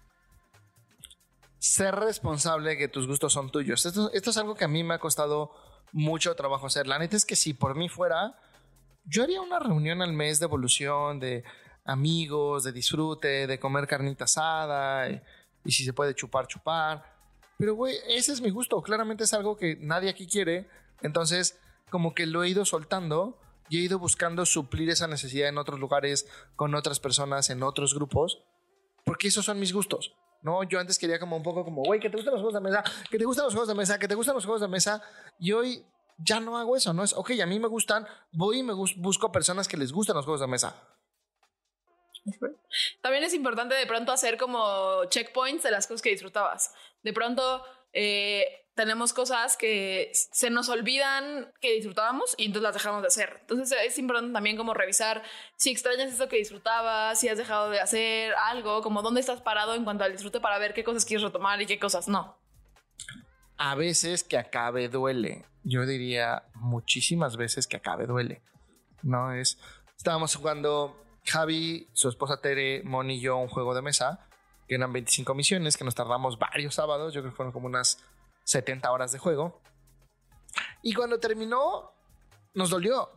ser 1.65 1.95
responsable 1.95 2.77
que 2.77 2.87
tus 2.87 3.07
gustos 3.07 3.33
son 3.33 3.49
tuyos. 3.49 3.85
Esto, 3.85 4.11
es 4.13 4.37
algo 4.37 4.55
que 4.55 4.65
a 4.65 4.67
mí 4.67 4.83
me 4.83 4.93
ha 4.93 4.99
costado 4.99 5.51
mucho 5.91 6.35
trabajo 6.35 6.67
hacer. 6.67 6.85
La 6.85 6.99
neta 6.99 7.15
es 7.17 7.25
que 7.25 7.35
si 7.35 7.53
por 7.53 7.75
mí 7.75 7.89
fuera, 7.89 8.37
yo 9.03 9.23
haría 9.23 9.41
una 9.41 9.59
reunión 9.59 10.01
al 10.01 10.13
mes 10.13 10.39
de 10.39 10.45
evolución, 10.45 11.19
de 11.19 11.43
amigos, 11.83 12.63
de 12.63 12.71
disfrute, 12.71 13.47
de 13.47 13.59
comer 13.59 13.87
carnita 13.87 14.25
asada 14.25 15.09
y, 15.09 15.21
y 15.65 15.71
si 15.71 15.83
se 15.83 15.93
puede 15.93 16.13
chupar, 16.13 16.45
chupar. 16.45 17.03
Pero, 17.57 17.73
güey, 17.73 17.95
ese 18.09 18.33
es 18.33 18.41
mi 18.41 18.51
gusto. 18.51 18.81
Claramente 18.81 19.23
es 19.23 19.33
algo 19.33 19.57
que 19.57 19.77
nadie 19.79 20.09
aquí 20.09 20.27
quiere. 20.27 20.69
Entonces, 21.01 21.59
como 21.89 22.13
que 22.13 22.27
lo 22.27 22.43
he 22.43 22.49
ido 22.49 22.65
soltando 22.65 23.39
y 23.69 23.79
he 23.79 23.81
ido 23.81 23.97
buscando 23.97 24.45
suplir 24.45 24.89
esa 24.91 25.07
necesidad 25.07 25.49
en 25.49 25.57
otros 25.57 25.79
lugares, 25.79 26.27
con 26.55 26.75
otras 26.75 26.99
personas, 26.99 27.49
en 27.49 27.63
otros 27.63 27.95
grupos, 27.95 28.43
porque 29.03 29.29
esos 29.29 29.45
son 29.45 29.59
mis 29.59 29.73
gustos. 29.73 30.13
¿No? 30.45 30.63
Yo 30.63 30.79
antes 30.79 30.99
quería 30.99 31.19
como 31.19 31.35
un 31.35 31.43
poco 31.43 31.65
como, 31.65 31.81
güey, 31.81 31.99
que 31.99 32.09
te 32.09 32.17
gustan 32.17 32.35
los 32.35 32.41
juegos 32.41 32.53
de 32.53 32.61
mesa, 32.61 32.83
que 33.09 33.17
te 33.17 33.25
gustan 33.25 33.45
los 33.45 33.53
juegos 33.53 33.67
de 33.67 33.73
mesa, 33.73 33.97
que 33.97 34.07
te 34.07 34.13
gustan 34.13 34.35
los 34.35 34.45
juegos 34.45 34.61
de 34.61 34.67
mesa. 34.67 35.01
Y 35.39 35.51
hoy 35.51 35.83
ya 36.19 36.39
no 36.39 36.59
hago 36.59 36.77
eso, 36.77 36.93
¿no? 36.93 37.03
Es, 37.03 37.13
ok, 37.13 37.31
a 37.41 37.47
mí 37.47 37.59
me 37.59 37.67
gustan, 37.67 38.07
voy 38.31 38.59
y 38.59 38.63
me 38.63 38.73
busco 38.73 39.31
personas 39.31 39.67
que 39.67 39.75
les 39.75 39.91
gustan 39.91 40.15
los 40.15 40.23
juegos 40.23 40.41
de 40.41 40.47
mesa. 40.47 40.75
También 43.01 43.23
es 43.23 43.33
importante 43.33 43.73
de 43.73 43.87
pronto 43.87 44.11
hacer 44.11 44.37
como 44.37 45.05
checkpoints 45.05 45.63
de 45.63 45.71
las 45.71 45.87
cosas 45.87 46.03
que 46.03 46.11
disfrutabas. 46.11 46.73
De 47.01 47.11
pronto 47.11 47.63
eh, 47.95 48.65
tenemos 48.75 49.13
cosas 49.13 49.55
que 49.55 50.11
se 50.13 50.49
nos 50.49 50.67
olvidan 50.67 51.51
que 51.61 51.73
disfrutábamos 51.73 52.35
y 52.37 52.45
entonces 52.45 52.63
las 52.63 52.73
dejamos 52.73 53.01
de 53.01 53.07
hacer. 53.07 53.37
Entonces 53.41 53.77
es 53.85 53.97
importante 53.97 54.33
también 54.33 54.57
como 54.57 54.73
revisar 54.73 55.23
si 55.55 55.71
extrañas 55.71 56.11
eso 56.11 56.27
que 56.27 56.35
disfrutabas, 56.35 57.17
si 57.17 57.29
has 57.29 57.37
dejado 57.37 57.69
de 57.69 57.79
hacer 57.79 58.33
algo, 58.35 58.81
como 58.81 59.01
dónde 59.01 59.21
estás 59.21 59.41
parado 59.41 59.75
en 59.75 59.85
cuanto 59.85 60.03
al 60.03 60.11
disfrute 60.11 60.41
para 60.41 60.59
ver 60.59 60.73
qué 60.73 60.83
cosas 60.83 61.05
quieres 61.05 61.23
retomar 61.23 61.61
y 61.61 61.65
qué 61.65 61.79
cosas 61.79 62.09
no. 62.09 62.37
A 63.57 63.75
veces 63.75 64.25
que 64.25 64.37
acabe 64.37 64.89
duele. 64.89 65.45
Yo 65.63 65.85
diría 65.85 66.43
muchísimas 66.55 67.37
veces 67.37 67.67
que 67.67 67.77
acabe 67.77 68.05
duele. 68.05 68.41
No 69.01 69.31
es. 69.31 69.57
Estábamos 69.95 70.35
jugando 70.35 71.01
Javi, 71.23 71.87
su 71.93 72.09
esposa 72.09 72.41
Tere, 72.41 72.83
Moni 72.83 73.15
y 73.15 73.21
yo 73.21 73.37
un 73.37 73.47
juego 73.47 73.73
de 73.73 73.81
mesa 73.81 74.27
que 74.67 74.75
eran 74.75 74.91
25 74.91 75.33
misiones 75.33 75.77
que 75.77 75.83
nos 75.83 75.95
tardamos 75.95 76.37
varios 76.39 76.75
sábados. 76.75 77.13
Yo 77.13 77.21
creo 77.21 77.31
que 77.31 77.37
fueron 77.37 77.51
como 77.51 77.67
unas 77.67 77.99
70 78.43 78.91
horas 78.91 79.11
de 79.11 79.19
juego. 79.19 79.61
Y 80.81 80.93
cuando 80.93 81.19
terminó, 81.19 81.91
nos 82.53 82.69
dolió. 82.69 83.09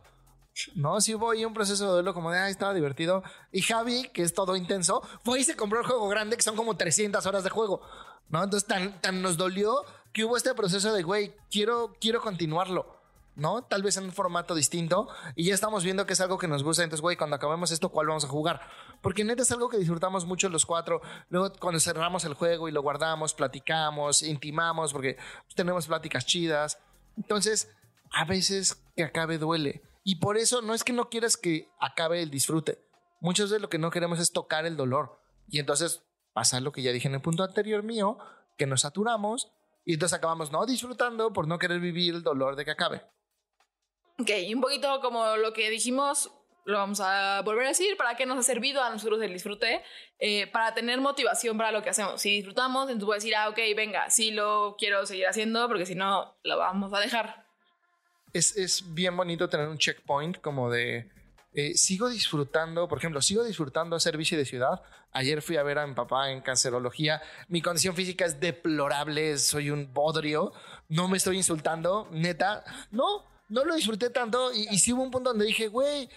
No, 0.75 0.99
sí 0.99 1.15
hubo 1.15 1.31
ahí 1.31 1.45
un 1.45 1.53
proceso 1.53 1.85
de 1.85 1.91
duelo 1.91 2.13
como 2.13 2.31
de, 2.31 2.39
ah, 2.39 2.49
estaba 2.49 2.73
divertido. 2.73 3.23
Y 3.51 3.61
Javi, 3.61 4.09
que 4.09 4.23
es 4.23 4.33
todo 4.33 4.55
intenso, 4.55 5.01
fue 5.23 5.39
y 5.39 5.43
se 5.43 5.55
compró 5.55 5.79
el 5.79 5.85
juego 5.85 6.07
grande, 6.09 6.35
que 6.35 6.43
son 6.43 6.55
como 6.55 6.75
300 6.75 7.25
horas 7.25 7.43
de 7.43 7.49
juego. 7.49 7.81
¿No? 8.29 8.43
Entonces 8.43 8.67
tan, 8.67 8.99
tan 9.01 9.21
nos 9.21 9.37
dolió 9.37 9.83
que 10.13 10.25
hubo 10.25 10.37
este 10.37 10.53
proceso 10.53 10.93
de, 10.93 11.03
güey, 11.03 11.33
quiero, 11.49 11.95
quiero 11.99 12.21
continuarlo. 12.21 12.98
¿No? 13.39 13.63
Tal 13.63 13.83
vez 13.83 13.97
en 13.97 14.05
un 14.05 14.11
formato 14.11 14.55
distinto 14.55 15.07
y 15.35 15.45
ya 15.45 15.53
estamos 15.53 15.83
viendo 15.83 16.05
que 16.05 16.13
es 16.13 16.21
algo 16.21 16.37
que 16.37 16.47
nos 16.47 16.63
gusta. 16.63 16.83
Entonces, 16.83 17.01
güey, 17.01 17.17
cuando 17.17 17.35
acabemos 17.35 17.71
esto, 17.71 17.89
¿cuál 17.89 18.07
vamos 18.07 18.25
a 18.25 18.27
jugar? 18.27 18.61
Porque 19.01 19.23
neta 19.23 19.43
es 19.43 19.51
algo 19.51 19.69
que 19.69 19.77
disfrutamos 19.77 20.25
mucho 20.25 20.49
los 20.49 20.65
cuatro. 20.65 21.01
Luego, 21.29 21.53
cuando 21.59 21.79
cerramos 21.79 22.25
el 22.25 22.33
juego 22.33 22.67
y 22.67 22.71
lo 22.71 22.81
guardamos, 22.81 23.33
platicamos, 23.33 24.23
intimamos, 24.23 24.93
porque 24.93 25.17
tenemos 25.55 25.87
pláticas 25.87 26.25
chidas. 26.25 26.79
Entonces, 27.17 27.71
a 28.11 28.25
veces 28.25 28.83
que 28.95 29.03
acabe 29.03 29.37
duele. 29.37 29.81
Y 30.03 30.15
por 30.15 30.37
eso 30.37 30.61
no 30.61 30.73
es 30.73 30.83
que 30.83 30.93
no 30.93 31.09
quieras 31.09 31.37
que 31.37 31.69
acabe 31.79 32.21
el 32.21 32.29
disfrute. 32.29 32.79
Muchas 33.21 33.49
veces 33.49 33.61
lo 33.61 33.69
que 33.69 33.77
no 33.77 33.91
queremos 33.91 34.19
es 34.19 34.31
tocar 34.31 34.65
el 34.65 34.77
dolor. 34.77 35.21
Y 35.47 35.59
entonces 35.59 36.03
pasa 36.33 36.59
lo 36.59 36.71
que 36.71 36.81
ya 36.81 36.91
dije 36.91 37.07
en 37.07 37.15
el 37.15 37.21
punto 37.21 37.43
anterior 37.43 37.83
mío, 37.83 38.17
que 38.57 38.65
nos 38.65 38.81
saturamos 38.81 39.51
y 39.85 39.93
entonces 39.93 40.17
acabamos 40.17 40.51
no 40.51 40.65
disfrutando 40.65 41.33
por 41.33 41.47
no 41.47 41.57
querer 41.57 41.79
vivir 41.79 42.13
el 42.13 42.23
dolor 42.23 42.55
de 42.55 42.65
que 42.65 42.71
acabe. 42.71 43.01
Ok, 44.19 44.29
un 44.53 44.61
poquito 44.61 44.99
como 45.01 45.37
lo 45.37 45.53
que 45.53 45.69
dijimos, 45.69 46.31
lo 46.65 46.77
vamos 46.77 46.99
a 46.99 47.41
volver 47.41 47.65
a 47.65 47.69
decir, 47.69 47.95
para 47.97 48.15
qué 48.15 48.25
nos 48.25 48.37
ha 48.37 48.43
servido 48.43 48.83
a 48.83 48.89
nosotros 48.89 49.21
el 49.21 49.31
disfrute, 49.31 49.81
eh, 50.19 50.47
para 50.47 50.73
tener 50.73 50.99
motivación 50.99 51.57
para 51.57 51.71
lo 51.71 51.81
que 51.81 51.89
hacemos. 51.89 52.21
Si 52.21 52.31
disfrutamos, 52.31 52.89
entonces 52.89 53.05
voy 53.05 53.13
a 53.13 53.15
decir, 53.15 53.35
ah, 53.35 53.49
ok, 53.49 53.57
venga, 53.75 54.09
sí 54.09 54.31
lo 54.31 54.75
quiero 54.77 55.05
seguir 55.05 55.27
haciendo, 55.27 55.67
porque 55.67 55.85
si 55.85 55.95
no, 55.95 56.35
lo 56.43 56.57
vamos 56.57 56.93
a 56.93 56.99
dejar. 56.99 57.45
Es, 58.33 58.55
es 58.57 58.93
bien 58.93 59.15
bonito 59.15 59.47
tener 59.47 59.67
un 59.67 59.77
checkpoint 59.77 60.41
como 60.41 60.69
de, 60.69 61.09
eh, 61.53 61.73
sigo 61.75 62.09
disfrutando, 62.09 62.87
por 62.87 62.99
ejemplo, 62.99 63.21
sigo 63.21 63.43
disfrutando 63.43 63.95
hacer 63.95 64.17
bici 64.17 64.35
de 64.35 64.45
ciudad. 64.45 64.81
Ayer 65.11 65.41
fui 65.41 65.57
a 65.57 65.63
ver 65.63 65.79
a 65.79 65.87
mi 65.87 65.95
papá 65.95 66.29
en 66.31 66.41
cancerología. 66.41 67.21
Mi 67.47 67.61
condición 67.61 67.95
física 67.95 68.25
es 68.25 68.39
deplorable, 68.39 69.37
soy 69.39 69.71
un 69.71 69.91
bodrio. 69.91 70.53
No 70.87 71.07
me 71.07 71.17
estoy 71.17 71.37
insultando, 71.37 72.07
neta. 72.11 72.63
No, 72.91 73.25
no 73.49 73.65
lo 73.65 73.75
disfruté 73.75 74.09
tanto 74.09 74.53
y, 74.53 74.67
y 74.69 74.79
sí 74.79 74.93
hubo 74.93 75.03
un 75.03 75.11
punto 75.11 75.31
donde 75.31 75.45
dije, 75.45 75.67
güey, 75.67 76.09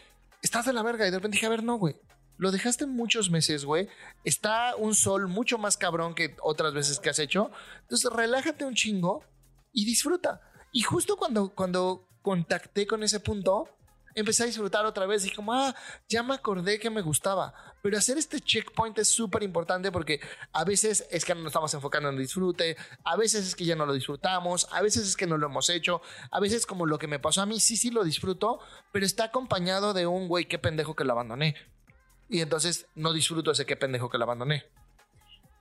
estás 0.42 0.66
de 0.66 0.72
la 0.72 0.82
verga. 0.82 1.06
Y 1.06 1.10
de 1.10 1.16
repente 1.16 1.36
dije, 1.36 1.46
a 1.46 1.50
ver, 1.50 1.62
no, 1.62 1.76
güey. 1.76 1.96
Lo 2.38 2.50
dejaste 2.50 2.86
muchos 2.86 3.30
meses, 3.30 3.64
güey. 3.64 3.88
Está 4.24 4.74
un 4.76 4.94
sol 4.94 5.28
mucho 5.28 5.58
más 5.58 5.76
cabrón 5.76 6.14
que 6.14 6.36
otras 6.42 6.74
veces 6.74 6.98
que 6.98 7.10
has 7.10 7.18
hecho. 7.18 7.50
Entonces, 7.82 8.10
relájate 8.12 8.64
un 8.64 8.74
chingo 8.74 9.24
y 9.72 9.84
disfruta. 9.84 10.40
Y 10.72 10.82
justo 10.82 11.16
cuando, 11.16 11.50
cuando 11.54 12.08
contacté 12.22 12.86
con 12.86 13.02
ese 13.02 13.20
punto, 13.20 13.68
empecé 14.14 14.44
a 14.44 14.46
disfrutar 14.46 14.84
otra 14.86 15.06
vez 15.06 15.24
y 15.26 15.30
como, 15.30 15.52
ah, 15.52 15.74
ya 16.08 16.22
me 16.22 16.34
acordé 16.34 16.78
que 16.78 16.90
me 16.90 17.02
gustaba. 17.02 17.54
Pero 17.82 17.98
hacer 17.98 18.18
este 18.18 18.40
checkpoint 18.40 18.98
es 18.98 19.08
súper 19.08 19.42
importante 19.42 19.90
porque 19.90 20.20
a 20.52 20.64
veces 20.64 21.06
es 21.10 21.24
que 21.24 21.34
no 21.34 21.40
nos 21.40 21.50
estamos 21.50 21.74
enfocando 21.74 22.08
en 22.08 22.16
el 22.16 22.20
disfrute, 22.20 22.76
a 23.04 23.16
veces 23.16 23.46
es 23.46 23.54
que 23.54 23.64
ya 23.64 23.76
no 23.76 23.86
lo 23.86 23.92
disfrutamos, 23.92 24.68
a 24.70 24.82
veces 24.82 25.06
es 25.08 25.16
que 25.16 25.26
no 25.26 25.36
lo 25.36 25.46
hemos 25.46 25.68
hecho, 25.68 26.00
a 26.30 26.40
veces 26.40 26.66
como 26.66 26.86
lo 26.86 26.98
que 26.98 27.08
me 27.08 27.18
pasó 27.18 27.42
a 27.42 27.46
mí, 27.46 27.60
sí, 27.60 27.76
sí 27.76 27.90
lo 27.90 28.04
disfruto, 28.04 28.60
pero 28.92 29.04
está 29.04 29.24
acompañado 29.24 29.94
de 29.94 30.06
un 30.06 30.28
güey, 30.28 30.46
qué 30.46 30.58
pendejo 30.58 30.94
que 30.94 31.04
lo 31.04 31.12
abandoné. 31.12 31.56
Y 32.28 32.40
entonces 32.40 32.86
no 32.94 33.12
disfruto 33.12 33.50
ese 33.50 33.66
qué 33.66 33.76
pendejo 33.76 34.08
que 34.08 34.18
lo 34.18 34.24
abandoné. 34.24 34.64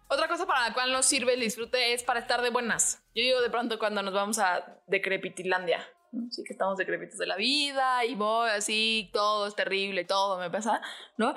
Otra 0.08 0.28
cosa 0.28 0.46
para 0.46 0.68
la 0.68 0.74
cual 0.74 0.92
nos 0.92 1.06
sirve 1.06 1.34
el 1.36 1.40
disfrute 1.40 1.94
es 1.94 2.04
para 2.04 2.20
estar 2.20 2.42
de 2.42 2.50
buenas. 2.50 3.02
Yo 3.16 3.24
digo 3.24 3.42
de 3.42 3.50
pronto 3.50 3.80
cuando 3.80 4.02
nos 4.02 4.14
vamos 4.14 4.40
a 4.40 4.78
Decrepitilandia 4.88 5.88
Sí 6.30 6.44
que 6.44 6.54
estamos 6.54 6.78
decrépitos 6.78 7.18
de 7.18 7.28
la 7.28 7.38
vida 7.38 8.04
y 8.06 8.16
voy 8.16 8.50
así, 8.50 9.10
todo 9.14 9.48
es 9.48 9.56
terrible, 9.56 10.04
todo 10.04 10.38
me 10.38 10.50
pasa, 10.50 10.82
¿no? 11.18 11.34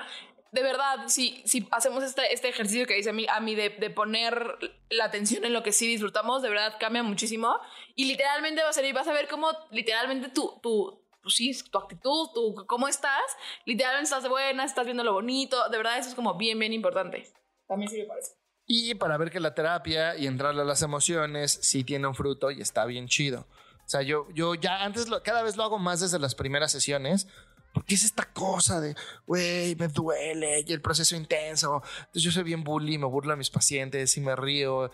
de 0.55 0.63
verdad, 0.63 1.07
si, 1.07 1.43
si 1.45 1.67
hacemos 1.71 2.01
este, 2.01 2.33
este 2.33 2.47
ejercicio 2.47 2.87
que 2.87 2.95
dice 2.95 3.09
a 3.09 3.13
mí, 3.13 3.27
a 3.29 3.41
mí 3.41 3.55
de, 3.55 3.69
de, 3.71 3.89
poner 3.89 4.57
la 4.89 5.03
atención 5.03 5.43
en 5.43 5.51
lo 5.51 5.63
que 5.63 5.73
sí 5.73 5.85
disfrutamos, 5.85 6.41
de 6.41 6.49
verdad 6.49 6.75
cambia 6.79 7.03
muchísimo. 7.03 7.59
Y 7.95 8.05
literalmente 8.05 8.63
vas 8.63 8.77
a, 8.77 8.81
ver, 8.81 8.93
vas 8.93 9.07
a 9.07 9.13
ver 9.13 9.27
cómo 9.27 9.49
literalmente 9.71 10.29
tu, 10.29 10.57
tu, 10.63 11.03
pues 11.21 11.35
sí, 11.35 11.51
tu 11.69 11.77
actitud, 11.77 12.29
tu 12.33 12.65
cómo 12.67 12.87
estás, 12.87 13.21
literalmente 13.65 14.05
estás 14.05 14.29
buena, 14.29 14.63
estás 14.63 14.85
viendo 14.85 15.03
lo 15.03 15.11
bonito. 15.11 15.67
De 15.69 15.77
verdad, 15.77 15.97
eso 15.97 16.09
es 16.09 16.15
como 16.15 16.35
bien, 16.35 16.57
bien 16.57 16.71
importante. 16.71 17.27
También 17.67 17.91
sí 17.91 17.97
me 17.97 18.05
parece. 18.05 18.31
Y 18.65 18.95
para 18.95 19.17
ver 19.17 19.31
que 19.31 19.41
la 19.41 19.53
terapia 19.53 20.15
y 20.15 20.25
entrarle 20.25 20.61
a 20.61 20.65
las 20.65 20.81
emociones 20.81 21.51
sí 21.61 21.83
tiene 21.83 22.07
un 22.07 22.15
fruto 22.15 22.49
y 22.49 22.61
está 22.61 22.85
bien 22.85 23.07
chido. 23.09 23.45
O 23.85 23.89
sea, 23.89 24.01
yo, 24.01 24.27
yo 24.33 24.55
ya 24.55 24.83
antes, 24.83 25.07
lo, 25.09 25.21
cada 25.21 25.43
vez 25.43 25.57
lo 25.57 25.63
hago 25.63 25.77
más 25.77 25.99
desde 25.99 26.17
las 26.17 26.33
primeras 26.33 26.71
sesiones, 26.71 27.27
porque 27.73 27.95
es 27.95 28.03
esta 28.03 28.25
cosa 28.31 28.79
de, 28.81 28.95
güey, 29.27 29.75
me 29.75 29.87
duele 29.89 30.63
y 30.65 30.73
el 30.73 30.81
proceso 30.81 31.15
intenso. 31.15 31.83
Entonces 31.99 32.23
yo 32.23 32.31
soy 32.31 32.43
bien 32.43 32.63
bully, 32.63 32.97
me 32.97 33.05
burlo 33.05 33.33
a 33.33 33.35
mis 33.35 33.49
pacientes 33.49 34.15
y 34.17 34.21
me 34.21 34.35
río. 34.35 34.91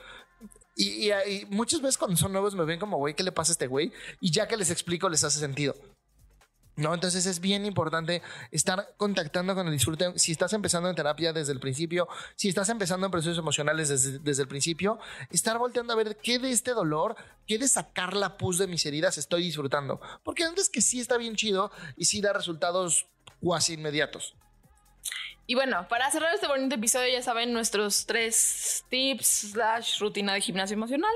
Y, 0.75 1.09
y, 1.09 1.11
y 1.11 1.45
muchas 1.49 1.81
veces 1.81 1.97
cuando 1.97 2.17
son 2.17 2.31
nuevos 2.31 2.55
me 2.55 2.65
ven 2.65 2.79
como, 2.79 2.97
güey, 2.97 3.13
¿qué 3.13 3.23
le 3.23 3.31
pasa 3.31 3.51
a 3.51 3.53
este 3.53 3.67
güey? 3.67 3.93
Y 4.19 4.31
ya 4.31 4.47
que 4.47 4.57
les 4.57 4.71
explico, 4.71 5.09
les 5.09 5.23
hace 5.23 5.39
sentido. 5.39 5.75
¿No? 6.81 6.93
Entonces 6.93 7.25
es 7.25 7.39
bien 7.39 7.65
importante 7.65 8.21
estar 8.51 8.93
contactando 8.97 9.55
con 9.55 9.67
el 9.67 9.73
disfrute. 9.73 10.11
Si 10.17 10.31
estás 10.31 10.53
empezando 10.53 10.89
en 10.89 10.95
terapia 10.95 11.31
desde 11.31 11.53
el 11.53 11.59
principio, 11.59 12.07
si 12.35 12.49
estás 12.49 12.69
empezando 12.69 13.05
en 13.05 13.11
procesos 13.11 13.37
emocionales 13.37 13.89
desde, 13.89 14.19
desde, 14.19 14.43
el 14.43 14.47
principio, 14.47 14.99
estar 15.29 15.57
volteando 15.57 15.93
a 15.93 15.95
ver 15.95 16.17
qué 16.17 16.39
de 16.39 16.51
este 16.51 16.71
dolor, 16.71 17.15
qué 17.47 17.57
de 17.57 17.67
sacar 17.67 18.15
la 18.15 18.37
pus 18.37 18.57
de 18.57 18.67
mis 18.67 18.85
heridas 18.85 19.17
estoy 19.17 19.43
disfrutando. 19.43 20.01
Porque 20.23 20.43
antes 20.43 20.69
que 20.69 20.81
sí 20.81 20.99
está 20.99 21.17
bien 21.17 21.35
chido 21.35 21.71
y 21.95 22.05
sí 22.05 22.21
da 22.21 22.33
resultados 22.33 23.07
cuasi 23.39 23.73
inmediatos. 23.73 24.35
Y 25.47 25.55
bueno, 25.55 25.87
para 25.89 26.09
cerrar 26.11 26.33
este 26.33 26.47
bonito 26.47 26.75
episodio, 26.75 27.11
ya 27.11 27.21
saben 27.21 27.51
nuestros 27.51 28.05
tres 28.05 28.85
tips 28.89 29.51
slash 29.51 29.99
rutina 29.99 30.33
de 30.33 30.41
gimnasio 30.41 30.75
emocional. 30.75 31.11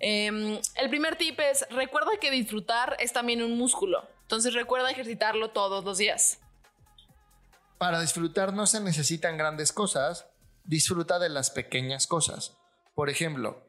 Eh, 0.00 0.60
el 0.76 0.90
primer 0.90 1.16
tip 1.16 1.40
es, 1.40 1.66
recuerda 1.70 2.10
que 2.20 2.30
disfrutar 2.30 2.96
es 3.00 3.12
también 3.12 3.42
un 3.42 3.56
músculo. 3.58 4.06
Entonces 4.24 4.54
recuerda 4.54 4.90
ejercitarlo 4.90 5.50
todos 5.50 5.84
los 5.84 5.98
días. 5.98 6.40
Para 7.78 8.00
disfrutar 8.00 8.52
no 8.52 8.66
se 8.66 8.80
necesitan 8.80 9.36
grandes 9.36 9.72
cosas, 9.72 10.26
disfruta 10.64 11.18
de 11.18 11.28
las 11.28 11.50
pequeñas 11.50 12.06
cosas. 12.06 12.56
Por 12.94 13.10
ejemplo, 13.10 13.68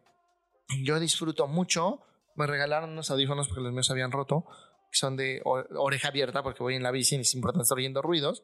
yo 0.84 1.00
disfruto 1.00 1.48
mucho, 1.48 2.02
me 2.36 2.48
regalaron 2.48 2.91
unos 2.91 3.12
audífonos 3.12 3.48
porque 3.48 3.62
los 3.62 3.74
míos 3.74 3.91
habían 3.91 4.12
roto, 4.12 4.46
que 4.91 4.98
son 4.98 5.18
de 5.18 5.41
oreja 5.44 6.08
abierta 6.08 6.44
porque 6.44 6.63
voy 6.63 6.76
en 6.76 6.84
la 6.84 6.91
bici 6.91 7.15
y 7.15 7.22
es 7.22 7.36
importante 7.36 7.63
estar 7.63 7.78
oyendo 7.78 8.02
ruidos. 8.02 8.44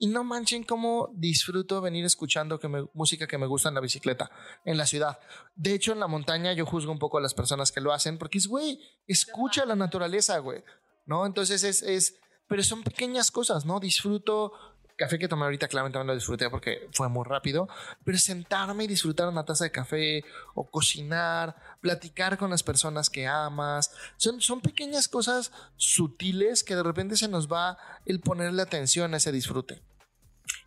Y 0.00 0.06
no 0.06 0.22
manchen 0.22 0.62
cómo 0.62 1.10
disfruto 1.14 1.80
venir 1.80 2.04
escuchando 2.04 2.60
que 2.60 2.68
me, 2.68 2.86
música 2.94 3.26
que 3.26 3.36
me 3.36 3.46
gusta 3.46 3.68
en 3.68 3.74
la 3.74 3.80
bicicleta, 3.80 4.30
en 4.64 4.78
la 4.78 4.86
ciudad. 4.86 5.18
De 5.56 5.74
hecho, 5.74 5.92
en 5.92 5.98
la 5.98 6.06
montaña 6.06 6.52
yo 6.52 6.66
juzgo 6.66 6.92
un 6.92 7.00
poco 7.00 7.18
a 7.18 7.20
las 7.20 7.34
personas 7.34 7.72
que 7.72 7.80
lo 7.80 7.92
hacen 7.92 8.16
porque 8.16 8.38
es, 8.38 8.46
güey, 8.46 8.80
escucha 9.08 9.66
la 9.66 9.74
naturaleza, 9.74 10.38
güey. 10.38 10.62
¿No? 11.08 11.26
Entonces 11.26 11.64
es, 11.64 11.82
es, 11.82 12.20
pero 12.46 12.62
son 12.62 12.84
pequeñas 12.84 13.32
cosas, 13.32 13.64
¿no? 13.64 13.80
Disfruto 13.80 14.52
café 14.98 15.18
que 15.18 15.28
tomé 15.28 15.44
ahorita, 15.44 15.68
claramente 15.68 15.96
también 15.96 16.08
lo 16.08 16.14
disfruté 16.14 16.50
porque 16.50 16.88
fue 16.92 17.08
muy 17.08 17.24
rápido, 17.24 17.68
pero 18.04 18.18
sentarme 18.18 18.84
y 18.84 18.88
disfrutar 18.88 19.28
una 19.28 19.44
taza 19.44 19.64
de 19.64 19.70
café 19.70 20.24
o 20.54 20.68
cocinar, 20.68 21.54
platicar 21.80 22.36
con 22.36 22.50
las 22.50 22.64
personas 22.64 23.08
que 23.08 23.26
amas, 23.26 23.92
son, 24.16 24.40
son 24.40 24.60
pequeñas 24.60 25.08
cosas 25.08 25.52
sutiles 25.76 26.64
que 26.64 26.74
de 26.74 26.82
repente 26.82 27.16
se 27.16 27.28
nos 27.28 27.50
va 27.50 27.78
el 28.04 28.20
ponerle 28.20 28.60
atención 28.60 29.14
a 29.14 29.18
ese 29.18 29.32
disfrute. 29.32 29.80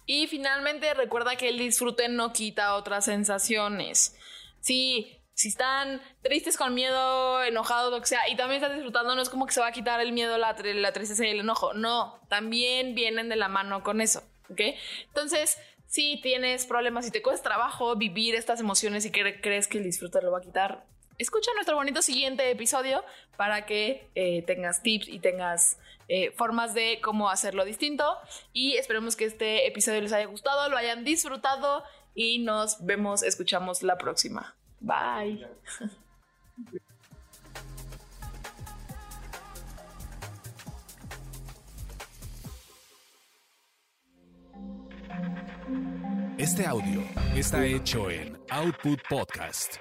Y 0.05 0.27
finalmente 0.27 0.93
recuerda 0.93 1.35
que 1.35 1.49
el 1.49 1.59
disfrute 1.59 2.07
no 2.07 2.33
quita 2.33 2.75
otras 2.75 3.05
sensaciones. 3.05 4.15
Sí, 4.61 5.20
si 5.41 5.49
están 5.49 6.01
tristes 6.21 6.57
con 6.57 6.73
miedo, 6.73 7.43
enojados, 7.43 7.91
lo 7.91 7.99
que 7.99 8.07
sea, 8.07 8.29
y 8.29 8.35
también 8.35 8.61
están 8.61 8.75
disfrutando, 8.75 9.15
no 9.15 9.21
es 9.21 9.29
como 9.29 9.47
que 9.47 9.53
se 9.53 9.59
va 9.59 9.67
a 9.67 9.71
quitar 9.71 9.99
el 9.99 10.11
miedo, 10.11 10.37
la, 10.37 10.55
tristeza 10.55 11.25
y 11.25 11.29
el 11.29 11.39
enojo. 11.39 11.73
No, 11.73 12.19
también 12.29 12.95
vienen 12.95 13.27
de 13.29 13.35
la 13.35 13.47
mano 13.47 13.83
con 13.83 14.01
eso. 14.01 14.23
¿Ok? 14.49 14.61
Entonces, 15.07 15.57
si 15.87 16.19
tienes 16.21 16.65
problemas, 16.65 17.05
si 17.05 17.11
te 17.11 17.21
cuesta 17.21 17.49
trabajo 17.49 17.95
vivir 17.95 18.35
estas 18.35 18.59
emociones 18.59 19.05
y 19.05 19.11
crees 19.11 19.67
que 19.67 19.77
el 19.77 19.83
disfrute 19.83 20.21
lo 20.21 20.31
va 20.31 20.39
a 20.39 20.41
quitar, 20.41 20.85
escucha 21.17 21.51
nuestro 21.53 21.75
bonito 21.75 22.01
siguiente 22.01 22.49
episodio 22.49 23.03
para 23.37 23.65
que 23.65 24.09
eh, 24.15 24.43
tengas 24.43 24.83
tips 24.83 25.07
y 25.07 25.19
tengas 25.19 25.77
eh, 26.07 26.31
formas 26.31 26.73
de 26.73 26.99
cómo 27.01 27.29
hacerlo 27.29 27.65
distinto. 27.65 28.17
Y 28.53 28.75
esperemos 28.77 29.15
que 29.15 29.25
este 29.25 29.67
episodio 29.67 30.01
les 30.01 30.13
haya 30.13 30.25
gustado, 30.25 30.69
lo 30.69 30.77
hayan 30.77 31.03
disfrutado 31.03 31.83
y 32.13 32.39
nos 32.39 32.85
vemos, 32.85 33.23
escuchamos 33.23 33.81
la 33.83 33.97
próxima. 33.97 34.55
Bye. 34.81 35.47
Este 46.37 46.65
audio 46.65 47.03
está 47.35 47.63
hecho 47.63 48.09
en 48.09 48.35
Output 48.49 48.99
Podcast. 49.07 49.77